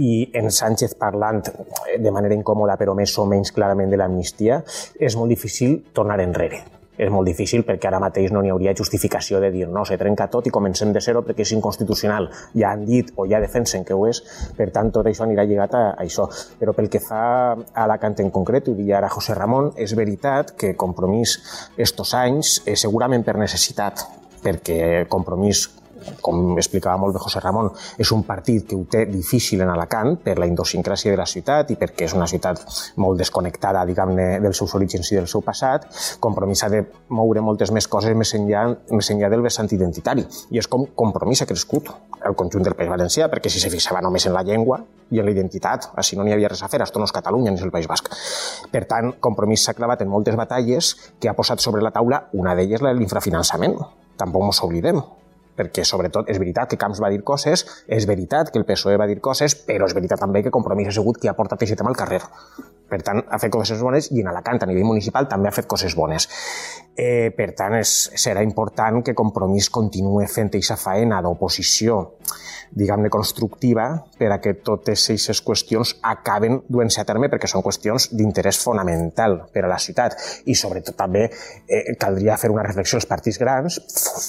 [0.02, 4.64] i en Sánchez parlant de manera incòmoda però més o menys clarament de l'amnistia,
[5.00, 6.64] és molt difícil tornar enrere
[6.98, 10.28] és molt difícil perquè ara mateix no n'hi hauria justificació de dir no, se trenca
[10.32, 12.30] tot i comencem de zero perquè és inconstitucional.
[12.56, 14.22] Ja han dit o ja defensen que ho és,
[14.58, 16.28] per tant tot això anirà lligat a, a això.
[16.60, 19.96] Però pel que fa a la canta en concret, ho deia ara José Ramon, és
[19.98, 21.38] veritat que Compromís
[21.78, 24.06] estos anys, eh, segurament per necessitat,
[24.44, 25.68] perquè Compromís
[26.22, 27.70] com explicava molt bé José Ramon,
[28.02, 31.72] és un partit que ho té difícil en Alacant per la idiosincràsia de la ciutat
[31.74, 32.62] i perquè és una ciutat
[33.02, 35.88] molt desconnectada, diguem-ne, dels seus orígens i del seu passat.
[36.24, 40.26] Compromís ha de moure moltes més coses més enllà, més enllà del vessant identitari.
[40.52, 41.92] I és com Compromís ha crescut
[42.26, 44.80] el conjunt del País Valencià, perquè si se fixava només en la llengua
[45.14, 47.54] i en la identitat, així no n'hi havia res a fer, esto no és Catalunya
[47.54, 48.10] ni és el País Basc.
[48.72, 52.56] Per tant, Compromís s'ha clavat en moltes batalles que ha posat sobre la taula, una
[52.58, 53.78] d'elles l'infrafinançament.
[54.18, 55.04] Tampoc ens oblidem
[55.58, 59.08] perquè sobretot és veritat que Camps va dir coses, és veritat que el PSOE va
[59.10, 61.94] dir coses, però és veritat també que Compromís ha sigut qui ha portat aquest tema
[61.94, 62.22] al carrer.
[62.86, 65.66] Per tant, ha fet coses bones i en Alacant, a nivell municipal, també ha fet
[65.66, 66.28] coses bones.
[66.96, 71.98] Eh, per tant, és, serà important que Compromís continuï fent aquesta faena d'oposició
[72.76, 73.86] diguem-ne, constructiva
[74.18, 79.38] per a que totes aquestes qüestions acaben duent-se a terme perquè són qüestions d'interès fonamental
[79.54, 80.16] per a la ciutat
[80.50, 83.80] i sobretot també eh, caldria fer una reflexió als partits grans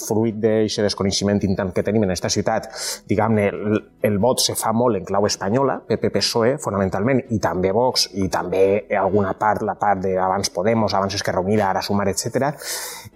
[0.07, 2.68] fruit d'aquest desconeixement intant que tenim en aquesta ciutat
[3.09, 8.11] diguem-ne, el, el vot se fa molt en clau espanyola, PP-PSOE fonamentalment i també Vox
[8.14, 12.55] i també alguna part, la part d'abans Podemos, abans Esquerra Unida, ara Sumar, etc.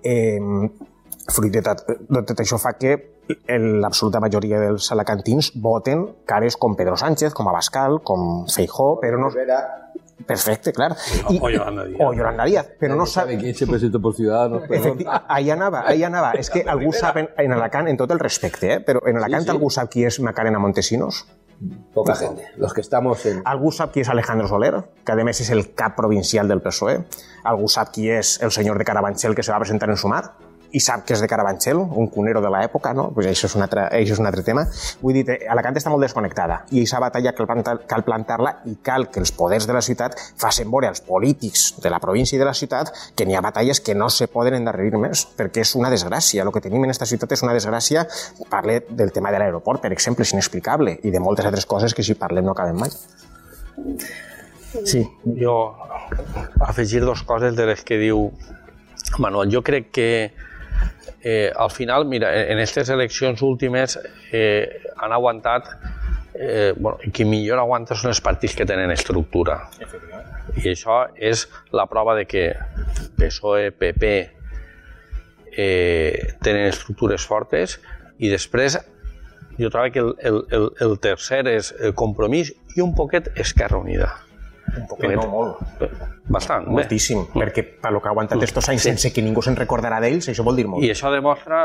[0.02, 0.40] Eh,
[1.30, 2.96] fruit de tot, de tot això fa que
[3.50, 9.30] l'absoluta majoria dels alacantins voten cares com Pedro Sánchez, com Abascal, com Feijó, però no...
[10.26, 10.92] Perfecte, clar.
[11.30, 12.00] I, o Yolanda Díaz.
[12.04, 13.38] O Yolanda Díaz, però no sabe...
[13.38, 14.64] quién se presentó por Ciudadanos?
[14.68, 15.06] Efecti...
[15.08, 16.32] Ahí anava, ahí anava.
[16.36, 18.80] És que algú sap, en, en Alacant, en tot el respecte, eh?
[18.84, 19.54] però en Alacant sí, sí.
[19.54, 21.24] algú sap qui és Macarena Montesinos?
[21.94, 22.44] Poca gente.
[22.56, 23.42] Los que estamos en...
[24.00, 27.02] És Alejandro Soler, que a més és el cap provincial del PSOE.
[27.44, 30.22] Algú sap qui és el senyor de Carabanchel que se va presentar en Sumar
[30.72, 33.08] i sap que és de Carabanchel, un cunero de l'època, no?
[33.14, 34.64] Pues això, és un altre, això és un altre tema.
[35.02, 39.22] Vull dir, Alacant està molt desconnectada i aquesta batalla cal, cal plantar-la i cal que
[39.22, 42.54] els poders de la ciutat facin veure als polítics de la província i de la
[42.54, 46.44] ciutat que n'hi ha batalles que no se poden endarrerir més, perquè és una desgràcia.
[46.44, 48.06] El que tenim en aquesta ciutat és una desgràcia.
[48.50, 52.06] Parle del tema de l'aeroport, per exemple, és inexplicable, i de moltes altres coses que
[52.06, 52.90] si parlem no acabem mai.
[54.84, 55.02] Sí.
[55.40, 55.56] Jo
[56.60, 58.30] afegir dues coses de les que diu
[59.18, 59.50] Manuel.
[59.50, 60.08] Jo crec que
[61.22, 63.98] eh, al final, mira, en aquestes eleccions últimes
[64.32, 65.68] eh, han aguantat,
[66.34, 69.60] eh, bueno, qui millor aguanta són els partits que tenen estructura.
[70.56, 72.46] I això és la prova de que
[73.18, 74.14] PSOE, PP
[75.56, 77.78] eh, tenen estructures fortes
[78.18, 78.78] i després
[79.60, 84.08] jo trobo que el, el, el, tercer és el compromís i un poquet Esquerra Unida.
[84.78, 85.80] Un poquet, no molt.
[86.30, 87.42] Bastant, Moltíssim, bé.
[87.42, 88.90] perquè per lo que ha aguantat estos anys sí.
[88.90, 90.84] sense que ningú se'n recordarà d'ells, això vol dir molt.
[90.86, 91.64] I això demostra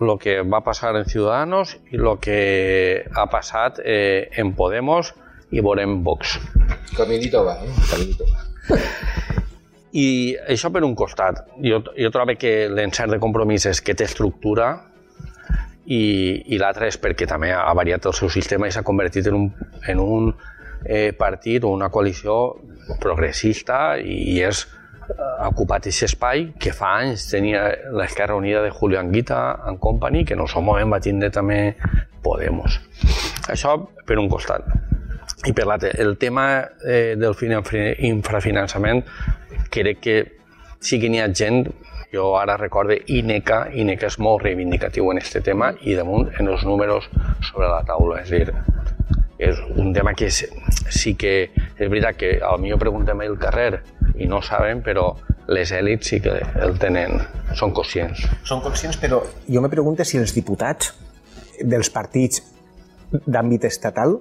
[0.00, 5.14] el que va passar en Ciudadanos i el que ha passat eh, en Podemos
[5.52, 6.38] i veurem Vox.
[6.96, 7.72] Caminito va, eh?
[7.90, 8.46] Caminito va.
[9.92, 11.42] I això per un costat.
[11.60, 14.70] Jo, jo trobo que l'encert de compromís és que té estructura
[15.84, 16.02] i,
[16.54, 19.48] i l'altre és perquè també ha variat el seu sistema i s'ha convertit en un,
[19.88, 20.32] en un
[20.84, 22.36] eh, partit o una coalició
[23.00, 24.66] progressista i és
[25.12, 30.24] ha ocupat aquest espai que fa anys tenia l'Esquerra Unida de Julio Anguita en company,
[30.24, 31.74] que en el seu moment va tindre també
[32.22, 32.78] Podemos.
[33.50, 33.74] Això
[34.06, 34.62] per un costat.
[35.46, 39.02] I per l'altre, el tema eh, del infrafinançament
[39.74, 40.16] crec que
[40.78, 41.64] sí que n'hi ha gent
[42.12, 46.64] jo ara recorde INECA, INECA és molt reivindicatiu en aquest tema i damunt en els
[46.68, 47.08] números
[47.48, 48.20] sobre la taula.
[48.22, 48.54] És a dir,
[49.38, 50.42] és un tema que és,
[50.92, 53.82] sí que és veritat que al millor preguntem al carrer
[54.20, 55.12] i no saben, però
[55.52, 57.18] les èlits sí que el tenen,
[57.58, 58.24] són conscients.
[58.48, 60.92] Són conscients, però jo me pregunto si els diputats
[61.62, 62.42] dels partits
[63.26, 64.20] d'àmbit estatal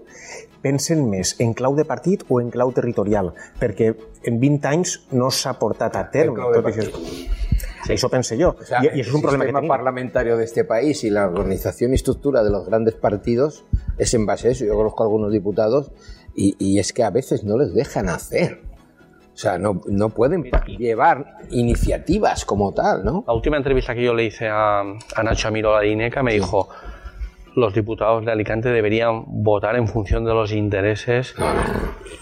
[0.61, 3.93] pensen més en clau de partit o en clau territorial, perquè
[4.29, 6.89] en 20 anys no s'ha portat a terme tot això.
[7.81, 7.93] Sí.
[7.95, 8.55] Eso pensé yo.
[8.59, 11.09] O sea, y, y, eso es un problema que El parlamentario de este país y
[11.09, 13.65] la organización y estructura de los grandes partidos
[14.01, 14.65] es en base a eso.
[14.65, 15.91] Yo conozco a algunos diputados
[16.35, 18.63] y, y es que a veces no les dejan hacer.
[19.33, 20.43] O sea, no, no pueden
[20.77, 23.23] llevar iniciativas como tal, ¿no?
[23.27, 26.39] La última entrevista que yo le hice a, a Nacho Amiro, la INECA, me sí.
[26.39, 26.67] dijo
[27.55, 31.33] los diputados de Alicante deberían votar en función de los intereses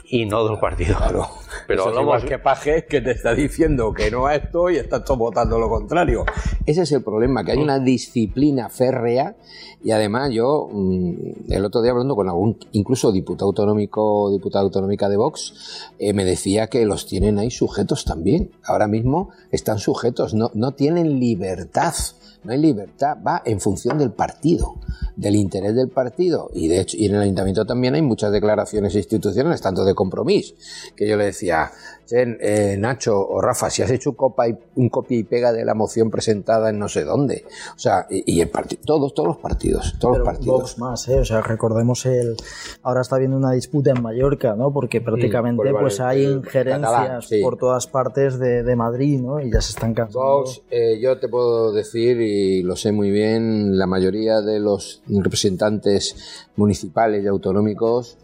[0.06, 0.98] y no del partido.
[0.98, 1.28] Claro.
[1.68, 4.78] Pero Eso es igual que Paje que te está diciendo que no a esto y
[4.78, 6.26] estás votando lo contrario.
[6.65, 9.36] Ese es el problema, que hay una disciplina férrea
[9.84, 15.10] y además yo mm, el otro día hablando con algún incluso diputado autonómico, diputada autonómica
[15.10, 18.52] de Vox, eh, me decía que los tienen ahí sujetos también.
[18.63, 21.94] Ahora mismo están sujetos, no, no tienen libertad
[22.43, 24.75] no hay libertad, va en función del partido,
[25.15, 26.49] del interés del partido.
[26.54, 30.56] Y de hecho, en el ayuntamiento también hay muchas declaraciones institucionales, tanto de compromiso,
[30.95, 31.71] que yo le decía,
[32.12, 35.65] eh, Nacho o Rafa, si has hecho un, copa y, un copia y pega de
[35.65, 37.45] la moción presentada en no sé dónde.
[37.76, 40.78] O sea, y, el partido, todos, todos los partidos, todos los partidos.
[40.78, 41.19] más, ¿eh?
[41.19, 42.36] O sea, recordemos el.
[42.84, 44.72] Ahora está habiendo una disputa en Mallorca, ¿no?
[44.72, 49.39] Porque prácticamente pues hay injerencias por todas partes de, de, Madrid, ¿no?
[49.39, 50.19] Y ya se están cansando.
[50.19, 55.02] Vox, eh, yo te puedo decir, y lo sé muy bien, la mayoría de los
[55.08, 58.17] representantes municipales y autonómicos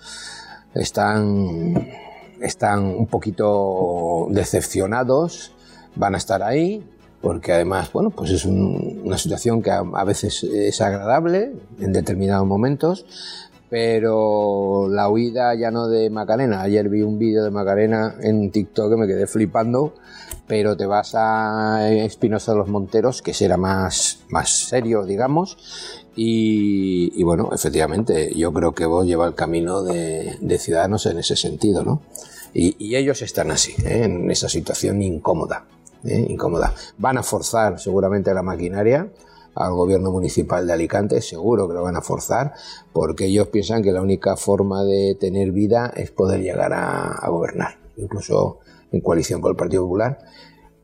[0.74, 1.88] están
[2.42, 5.52] están un poquito decepcionados,
[5.96, 6.84] van a estar ahí,
[7.22, 13.06] porque además, bueno, pues es una situación que a, veces es agradable en determinados momentos,
[13.76, 16.62] pero la huida ya no de Macarena.
[16.62, 19.96] Ayer vi un vídeo de Macarena en TikTok que me quedé flipando,
[20.48, 25.58] pero te vas a Espinosa de los Monteros, que será más, más serio, digamos,
[26.16, 31.84] y, bueno, efectivamente, yo creo que vos lleva el camino de, Ciudadanos en ese sentido,
[31.84, 32.02] ¿no?
[32.54, 34.04] Y, ellos están así, ¿eh?
[34.06, 35.66] en esa situación incómoda,
[36.06, 36.26] ¿eh?
[36.30, 36.74] incómoda.
[36.98, 39.10] Van a forzar seguramente la maquinaria
[39.56, 42.54] al gobierno municipal de Alicante, seguro que lo van a forzar,
[42.94, 47.80] porque ellos piensan que la única forma de tener vida es poder llegar a, gobernar,
[47.98, 48.60] incluso
[48.92, 50.20] en coalición con el Partido Popular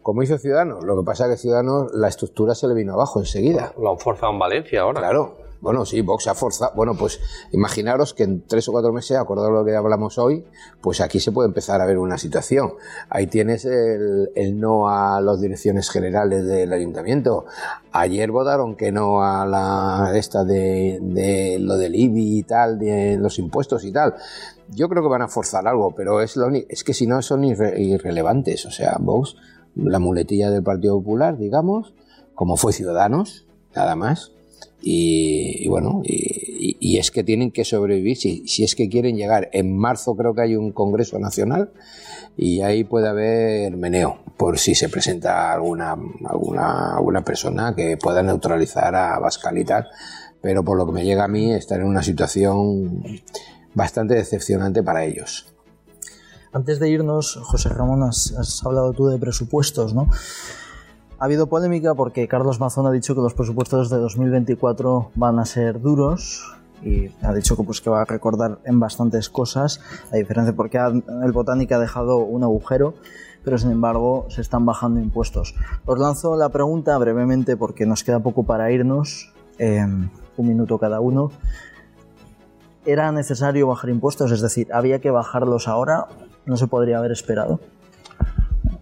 [0.01, 0.83] como hizo Ciudadanos.
[0.83, 3.71] Lo que pasa es que Ciudadanos la estructura se le vino abajo enseguida.
[3.77, 4.99] Lo han forzado en Valencia ahora.
[4.99, 6.71] Claro, bueno, sí, Vox ha forzado.
[6.75, 7.19] Bueno, pues
[7.51, 10.43] imaginaros que en tres o cuatro meses, acordado lo que hablamos hoy,
[10.81, 12.73] pues aquí se puede empezar a ver una situación.
[13.09, 17.45] Ahí tienes el, no a las direcciones generales del ayuntamiento.
[17.91, 23.37] Ayer votaron que no a la esta de, lo del IBI y tal, de los
[23.37, 24.15] impuestos y tal.
[24.69, 27.43] Yo creo que van a forzar algo, pero es, lo es que si no son
[27.43, 28.65] irrelevantes.
[28.65, 29.35] O sea, Vox,
[29.75, 31.93] la muletilla del Partido Popular, digamos,
[32.33, 33.45] como fue Ciudadanos,
[33.75, 34.31] nada más
[34.81, 39.49] y, bueno, y, es que tienen que sobrevivir si, si, es que quieren llegar.
[39.53, 41.71] En marzo creo que hay un Congreso Nacional
[42.35, 45.95] y ahí puede haber meneo por si se presenta alguna,
[46.25, 49.87] alguna, alguna persona que pueda neutralizar a Bascal y tal.
[50.41, 53.03] Pero por lo que me llega a mí, estar en una situación
[53.75, 55.53] bastante decepcionante para ellos.
[56.53, 60.09] Antes de irnos, José Ramón, has, has hablado tú de presupuestos, ¿no?
[61.21, 65.45] Ha habido polémica porque Carlos Mazón ha dicho que los presupuestos de 2024 van a
[65.45, 69.81] ser duros y ha dicho que, pues, que va a recordar en bastantes cosas,
[70.11, 72.95] a diferencia porque el Botánica ha dejado un agujero,
[73.43, 75.53] pero sin embargo se están bajando impuestos.
[75.85, 81.01] Os lanzo la pregunta brevemente porque nos queda poco para irnos, em, un minuto cada
[81.01, 81.31] uno.
[82.83, 84.31] ¿Era necesario bajar impuestos?
[84.31, 86.07] Es decir, ¿había que bajarlos ahora?
[86.47, 87.59] ¿No se podría haber esperado?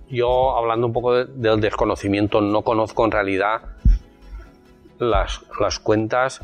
[0.09, 3.61] Yo hablando un poco del desconocimiento, no conozco en realidad
[4.97, 6.41] las, las cuentas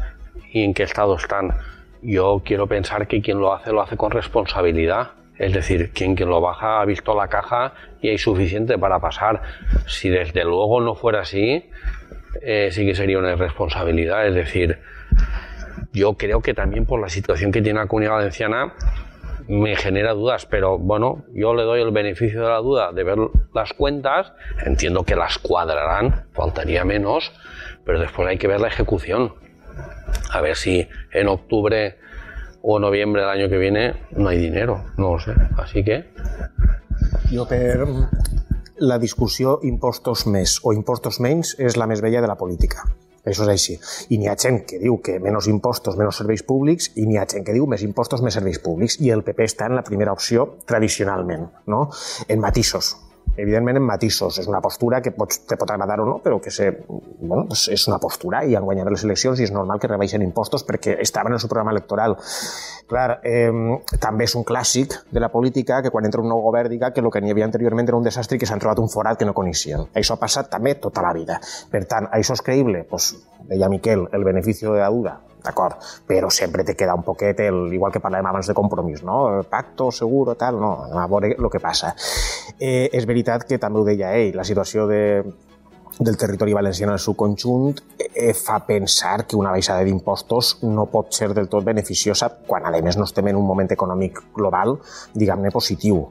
[0.52, 1.58] y en qué estado están.
[2.02, 5.12] Yo quiero pensar que quien lo hace lo hace con responsabilidad.
[5.38, 9.42] Es decir, quien, quien lo baja ha visto la caja y hay suficiente para pasar.
[9.88, 11.70] Si desde luego no fuera así,
[12.42, 14.28] eh, sí que sería una irresponsabilidad.
[14.28, 14.80] Es decir,
[15.92, 18.74] yo creo que también por la situación que tiene la comunidad valenciana,
[19.48, 23.18] me genera dudas, pero bueno, yo le doy el beneficio de la duda de ver
[23.54, 24.34] las cuentas,
[24.66, 27.32] entiendo que las cuadrarán, faltaría menos,
[27.86, 29.34] pero después hay que ver la ejecución.
[30.32, 31.98] A ver si en octubre
[32.62, 35.34] o noviembre del año que viene no hay dinero, no lo sé.
[35.58, 36.06] Así que...
[37.30, 37.86] Jo per
[38.78, 42.84] la discussió impostos més o impostos menys és la més vella de la política.
[43.26, 43.78] Això és així.
[44.14, 47.26] I n'hi ha gent que diu que menys impostos, menys serveis públics, i n'hi ha
[47.30, 49.00] gent que diu més impostos, més serveis públics.
[49.02, 51.88] I el PP està en la primera opció tradicionalment, no?
[52.28, 52.96] en matisos
[53.38, 54.40] evidentment en matisos.
[54.40, 57.68] És una postura que pots, te pot agradar o no, però que se, bueno, pues
[57.74, 60.98] és una postura i han guanyat les eleccions i és normal que rebaixen impostos perquè
[61.02, 62.18] estaven en el seu programa electoral.
[62.90, 63.52] Clar, eh,
[64.02, 67.02] també és un clàssic de la política que quan entra un nou govern diga que
[67.02, 69.26] el que n'hi havia anteriorment era un desastre i que s'han trobat un forat que
[69.26, 69.88] no coneixien.
[69.94, 71.40] Això ha passat també tota la vida.
[71.72, 72.86] Per tant, això és creïble?
[72.90, 73.14] Pues,
[73.50, 77.70] deia Miquel, el benefici de la duda d'acord, però sempre te queda un poquet, el,
[77.74, 79.20] igual que parlàvem abans de compromís, no?
[79.50, 81.96] Pacto, seguro, tal, no, a veure el que passa.
[82.60, 85.04] Eh, és veritat que també ho deia ell, la situació de,
[86.00, 90.90] del territori valencià en el seu conjunt eh, fa pensar que una baixada d'impostos no
[90.92, 94.76] pot ser del tot beneficiosa quan, a més, no estem en un moment econòmic global,
[95.14, 96.04] diguem-ne, positiu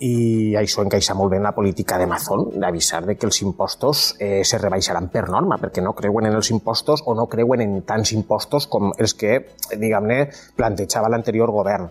[0.00, 4.14] i això encaixa molt bé en la política de Mazón, d'avisar de que els impostos
[4.20, 7.80] eh, se rebaixaran per norma, perquè no creuen en els impostos o no creuen en
[7.88, 9.42] tants impostos com els que,
[9.74, 10.24] diguem-ne,
[10.56, 11.90] plantejava l'anterior govern.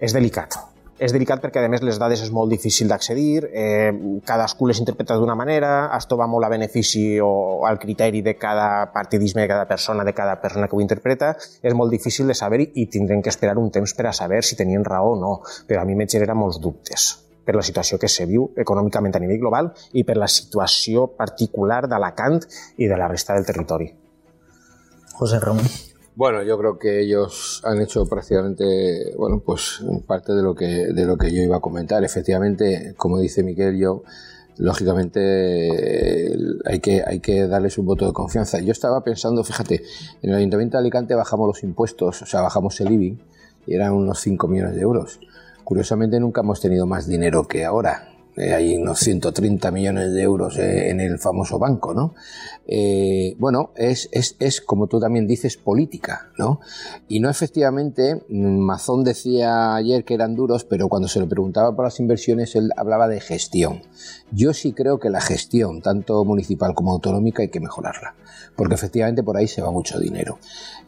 [0.00, 0.58] És delicat,
[0.94, 3.90] És delicat perquè, a més, les dades és molt difícil d'accedir, eh,
[4.24, 8.92] cadascú les interpreta d'una manera, esto va molt a benefici o al criteri de cada
[8.94, 12.62] partidisme de cada persona, de cada persona que ho interpreta, és molt difícil de saber
[12.62, 15.82] i tindrem que esperar un temps per a saber si tenien raó o no, però
[15.82, 19.42] a mi me genera molts dubtes per la situació que se viu econòmicament a nivell
[19.42, 22.40] global i per la situació particular d'Alacant
[22.78, 23.90] i de la resta del territori.
[25.14, 25.66] José Ramón.
[26.16, 31.04] Bueno, yo creo que ellos han hecho prácticamente, bueno, pues parte de lo que de
[31.06, 32.04] lo que yo iba a comentar.
[32.04, 34.04] Efectivamente, como dice Miguel, yo
[34.56, 38.60] lógicamente hay que hay que darles un voto de confianza.
[38.60, 39.82] Yo estaba pensando, fíjate,
[40.22, 43.18] en el Ayuntamiento de Alicante bajamos los impuestos, o sea, bajamos el IBI
[43.66, 45.18] y eran unos 5 millones de euros.
[45.64, 48.14] Curiosamente nunca hemos tenido más dinero que ahora.
[48.36, 52.14] Eh, hay unos 130 millones de euros eh, en el famoso banco, ¿no?
[52.66, 56.58] Eh, bueno, es, es, es, como tú también dices, política, ¿no?
[57.06, 61.76] Y no efectivamente, mm, Mazón decía ayer que eran duros, pero cuando se le preguntaba
[61.76, 63.82] por las inversiones, él hablaba de gestión.
[64.32, 68.16] Yo sí creo que la gestión, tanto municipal como autonómica, hay que mejorarla,
[68.56, 70.40] porque efectivamente por ahí se va mucho dinero.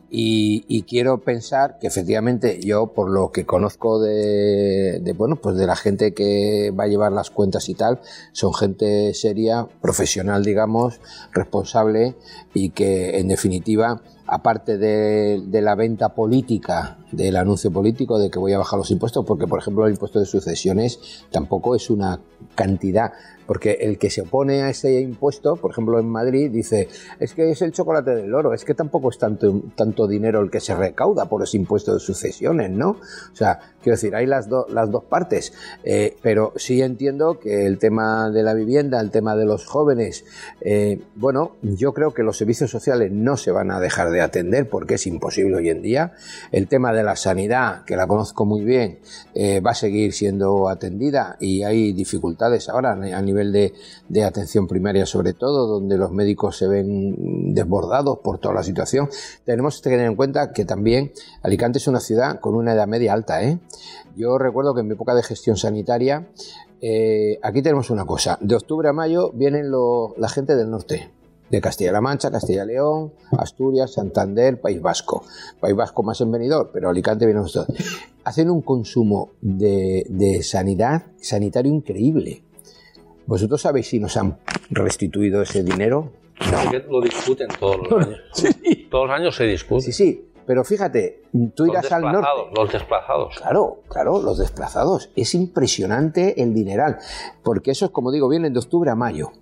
[0.09, 5.67] Y, y, quiero pensar que efectivamente yo, por lo que conozco de, bueno, pues de
[5.67, 8.01] la gente que va a llevar las cuentas y tal,
[8.31, 11.01] son gente seria, profesional, digamos,
[11.33, 12.15] responsable
[12.55, 18.53] y que en definitiva, aparte de la venta política, del anuncio político de que voy
[18.53, 22.21] a bajar los impuestos, porque por ejemplo el impuesto de sucesiones tampoco es una
[22.55, 23.13] cantidad
[23.47, 26.89] porque el que se opone a ese impuesto, por ejemplo en Madrid, dice,
[27.21, 30.51] es que es el chocolate del oro, es que tampoco es tanto, tanto dinero el
[30.51, 32.91] que se recauda por ese impuesto de sucesiones, ¿no?
[32.91, 35.53] O sea, quiero decir, hay las, do, las dos partes,
[35.85, 40.25] eh, pero sí entiendo que el tema de la vivienda, el tema de los jóvenes,
[40.61, 44.69] eh, bueno, yo creo que los servicios sociales no se van a dejar de atender
[44.69, 46.15] porque es imposible hoy en día,
[46.51, 48.99] el tema de la sanidad, que la conozco muy bien,
[49.35, 53.73] eh, va a seguir siendo atendida y hay dificultades ahora a nivel de,
[54.25, 59.09] atención primaria sobre todo, donde los médicos se ven desbordados por toda la situación.
[59.45, 63.13] Tenemos que tener en cuenta que también Alicante es una ciudad con una edad media
[63.13, 63.43] alta.
[63.43, 63.59] ¿eh?
[64.17, 66.29] Yo recuerdo que en mi época de gestión sanitaria,
[66.81, 71.11] eh, aquí tenemos una cosa, de octubre a mayo vienen la gente del norte,
[71.51, 75.25] de Castilla-La Mancha, Castilla-León, Asturias, Santander, País Vasco.
[75.61, 77.77] País Vasco más en venidor, pero Alicante viene nosotros.
[78.25, 82.43] Hacen un consumo de, de, sanidad sanitario increíble.
[83.27, 84.39] ¿Vosotros sabéis si nos han
[84.71, 86.13] restituido ese dinero?
[86.51, 86.73] No.
[86.91, 88.21] lo discuten todos los años.
[88.33, 88.89] Sí.
[88.91, 89.83] Todos los años se discute.
[89.83, 90.23] Sí, sí.
[90.47, 91.23] Pero fíjate,
[91.57, 92.29] tú irás al norte.
[92.55, 93.37] Los desplazados.
[93.37, 95.11] Claro, claro, los desplazados.
[95.17, 96.99] Es impresionante el dineral.
[97.43, 99.33] Porque eso es, como digo, vienen de octubre a mayo.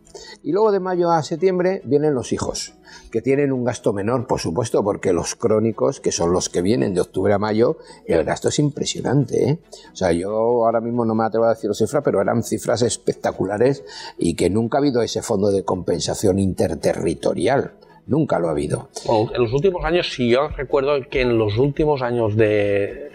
[0.43, 2.75] Y luego de mayo a septiembre vienen los hijos,
[3.11, 6.95] que tienen un gasto menor, por supuesto, porque los crónicos, que son los que vienen
[6.95, 9.49] de octubre a mayo, el gasto es impresionante.
[9.49, 9.59] ¿eh?
[9.93, 13.85] O sea, yo ahora mismo no me atrevo a decir cifras, pero eran cifras espectaculares
[14.19, 17.73] y que nunca ha habido ese fondo de compensación interterritorial.
[18.07, 18.91] Nunca lo ha habido.
[19.35, 23.11] En los últimos años, sí, yo recuerdo que en los últimos años de,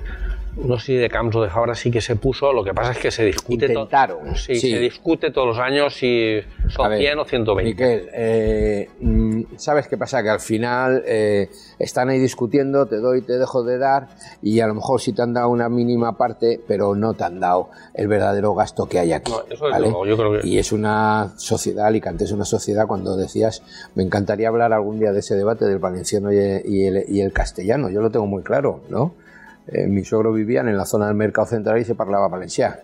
[0.63, 2.91] no sé si de Camps o de Fabra sí que se puso, lo que pasa
[2.91, 3.67] es que se discute...
[3.67, 4.35] Intentaron.
[4.35, 7.71] Sí, sí, se discute todos los años si son ver, 100 o 120.
[7.71, 8.89] Miquel, eh,
[9.57, 10.21] ¿sabes qué pasa?
[10.21, 14.09] Que al final eh, están ahí discutiendo, te doy, te dejo de dar,
[14.41, 17.39] y a lo mejor sí te han dado una mínima parte, pero no te han
[17.39, 19.31] dado el verdadero gasto que hay aquí.
[19.31, 19.89] No, eso es ¿vale?
[19.89, 20.47] yo creo que...
[20.47, 23.63] Y es una sociedad, Alicante es una sociedad, cuando decías,
[23.95, 27.21] me encantaría hablar algún día de ese debate del valenciano y el, y el, y
[27.21, 29.13] el castellano, yo lo tengo muy claro, ¿no?
[29.71, 32.83] Eh, mi suegro vivían en la zona del mercado central y se parlaba valencià.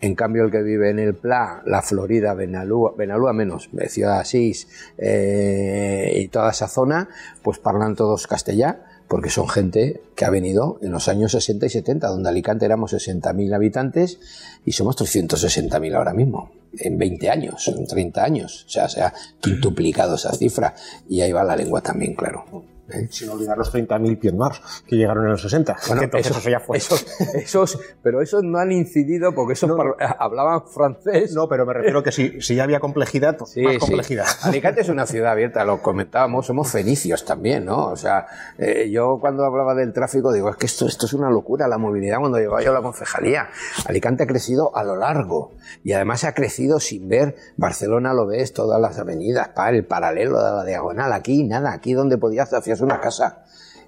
[0.00, 4.66] En cambio, el que vive en el Pla, la Florida, Benalúa, Benalúa menos, Ciudad Asís
[4.98, 7.08] eh, y toda esa zona,
[7.40, 11.68] pues parlan todos castellà, porque son gente que ha venido en los años 60 y
[11.68, 14.18] 70, donde Alicante éramos 60.000 habitantes
[14.64, 18.64] y somos 360.000 ahora mismo, en 20 años, en 30 años.
[18.66, 20.74] O sea, se ha quintuplicado esa cifra
[21.08, 22.44] y ahí va la lengua también, claro.
[22.88, 23.06] ¿Eh?
[23.10, 25.76] Sin olvidar los 30.000 pieds noirs que llegaron en los 60.
[25.86, 26.78] Bueno, Entonces, esos, eso ya fue.
[26.78, 29.76] Esos, esos, pero esos no han incidido porque esos No,
[30.18, 31.32] hablaban francés.
[31.32, 33.78] No, pero me refiero que si, si ya había complejidad, pues Sí, más sí.
[33.78, 34.26] complejidad.
[34.42, 37.86] Alicante es una ciudad abierta, lo comentábamos, somos fenicios también, ¿no?
[37.86, 38.26] O sea,
[38.58, 41.78] eh, yo cuando hablaba del tráfico digo, es que esto, esto es una locura, la
[41.78, 43.48] movilidad cuando llegaba yo a la concejalía.
[43.86, 45.52] Alicante ha crecido a lo largo
[45.84, 50.42] y además ha crecido sin ver, Barcelona lo ves, todas las avenidas, para el paralelo
[50.42, 53.44] de la diagonal, aquí nada, aquí donde podías hacías una casa.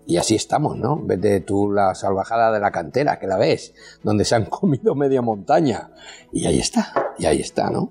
[0.07, 1.01] Y así estamos, ¿no?
[1.03, 3.72] Vete tú la salvajada de la cantera, que la ves,
[4.03, 5.90] donde se han comido media montaña.
[6.32, 7.90] Y ahí está, y ahí está, ¿no?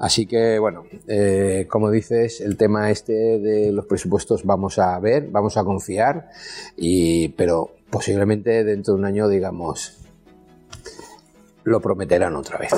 [0.00, 5.28] Así que, bueno, eh, como dices, el tema este de los presupuestos vamos a ver,
[5.28, 6.30] vamos a confiar,
[6.74, 9.98] y, pero posiblemente dentro de un año digamos,
[11.64, 12.72] lo prometerán otra vez.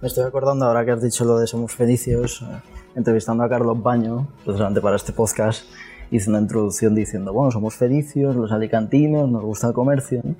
[0.00, 2.60] Me estoy acordando ahora que has dicho lo de Somos Fenicios, eh,
[2.94, 5.64] entrevistando a Carlos Baño, precisamente para este podcast,
[6.10, 10.20] hice una introducción diciendo, bueno, somos fenicios, los alicantinos, nos gusta el comercio.
[10.24, 10.34] ¿no?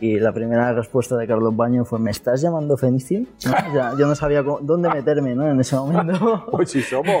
[0.00, 3.20] Y la primera respuesta de Carlos Baño fue, ¿me estás llamando fenicio?
[3.46, 3.52] ¿No?
[3.74, 5.48] Ya, yo no sabía cómo- dónde meterme ¿no?
[5.48, 6.44] en ese momento.
[6.50, 7.14] Pues si somos,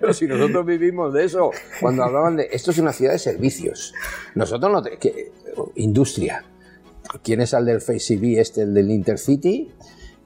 [0.00, 1.50] pero si nosotros vivimos de eso.
[1.80, 3.92] Cuando hablaban de esto es una ciudad de servicios.
[4.34, 5.32] Nosotros no te- que-
[5.76, 6.44] industria.
[7.22, 9.70] ¿Quién es el del FaceTV este, el del Intercity?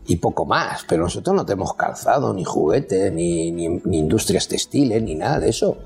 [0.06, 5.02] Y poco más, pero nosotros no tenemos calzado, ni juguete, ni, ni, ni industrias textiles,
[5.02, 5.76] ni nada de eso.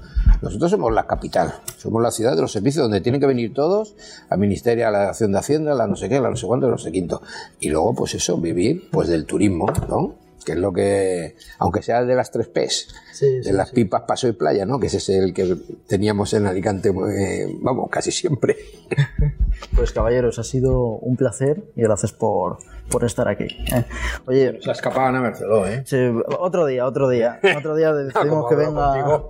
[0.40, 3.94] Nosotros somos la capital, somos la ciudad de los servicios donde tienen que venir todos,
[4.28, 6.36] al Ministerio, a la Acción de Hacienda, a la no sé qué, a la no
[6.36, 7.22] sé cuánto, a la no sé quinto.
[7.60, 10.21] Y luego, pues eso, vivir pues del turismo, ¿no?
[10.44, 13.74] Que es lo que, aunque sea de las tres P's, Sí, de sí, las sí.
[13.76, 14.80] pipas paso y playa, ¿no?
[14.80, 18.56] Que ese es el que teníamos en Alicante, eh, vamos, casi siempre.
[19.76, 22.58] Pues caballeros, ha sido un placer y gracias por,
[22.90, 23.44] por estar aquí.
[23.72, 23.84] ¿eh?
[24.26, 25.84] Oye, Se escapaban a Merceló, ¿eh?
[25.86, 25.96] sí,
[26.40, 27.38] otro día, otro día.
[27.56, 28.94] Otro día decidimos que venga...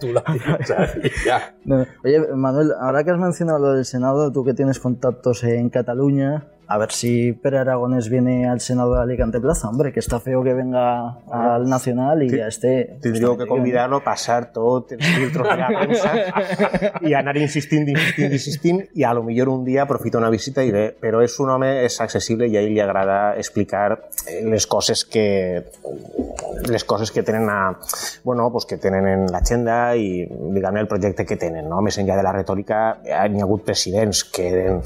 [1.65, 5.69] No, Oye, Manuel, ahora que has mencionado lo del Senado, tú que tienes contactos en
[5.69, 10.21] Cataluña, a ver si Pere Aragonés viene al Senado de Alicante Plaza, hombre, que está
[10.21, 12.97] feo que venga al Nacional y ya esté...
[13.03, 14.01] Tindríeu que convidar-lo
[14.55, 16.13] tot els filtros de la premsa
[17.05, 20.73] i anar insistint, insistint, insistint i a lo millor un dia aprofita una visita i
[20.73, 24.67] ve, però és un home, és accessible i a ell li agrada explicar eh, les
[24.67, 25.27] coses que
[26.73, 27.77] les coses que tenen a,
[28.25, 31.83] bueno, pues que tenen en l'agenda i diguem el projecte que tenen, no?
[31.85, 34.81] Més enllà de la retòrica, hi ha hagut presidents que eren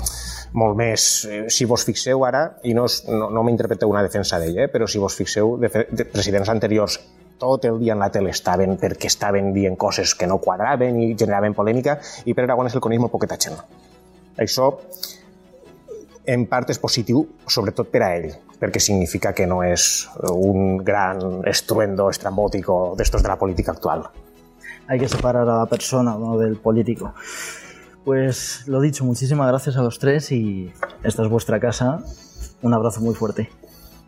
[0.56, 4.64] molt més, eh, si vos fixeu ara, i no, no, no m'interpreteu una defensa d'ell,
[4.64, 6.96] eh, però si vos fixeu, de, de presidents anteriors
[7.36, 11.10] tot el dia en la tele estaven perquè estaven dient coses que no quadraven i
[11.12, 13.60] generaven polèmica i Pere Aragonès el coneix molt poqueta gent.
[14.40, 14.70] Això
[16.26, 21.44] en part és positiu, sobretot per a ell, perquè significa que no és un gran
[21.46, 24.08] estruendo estrambótico d'estos de la política actual.
[24.88, 26.36] Hay que separar a la persona ¿no?
[26.38, 27.12] del político.
[28.06, 32.04] Pues lo dicho, muchísimas gracias a los tres y esta es vuestra casa.
[32.62, 33.50] Un abrazo muy fuerte.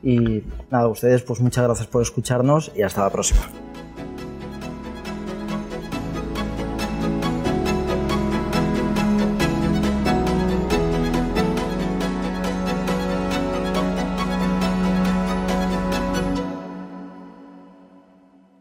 [0.05, 3.41] Y nada, a ustedes pues muchas gracias por escucharnos y hasta la próxima.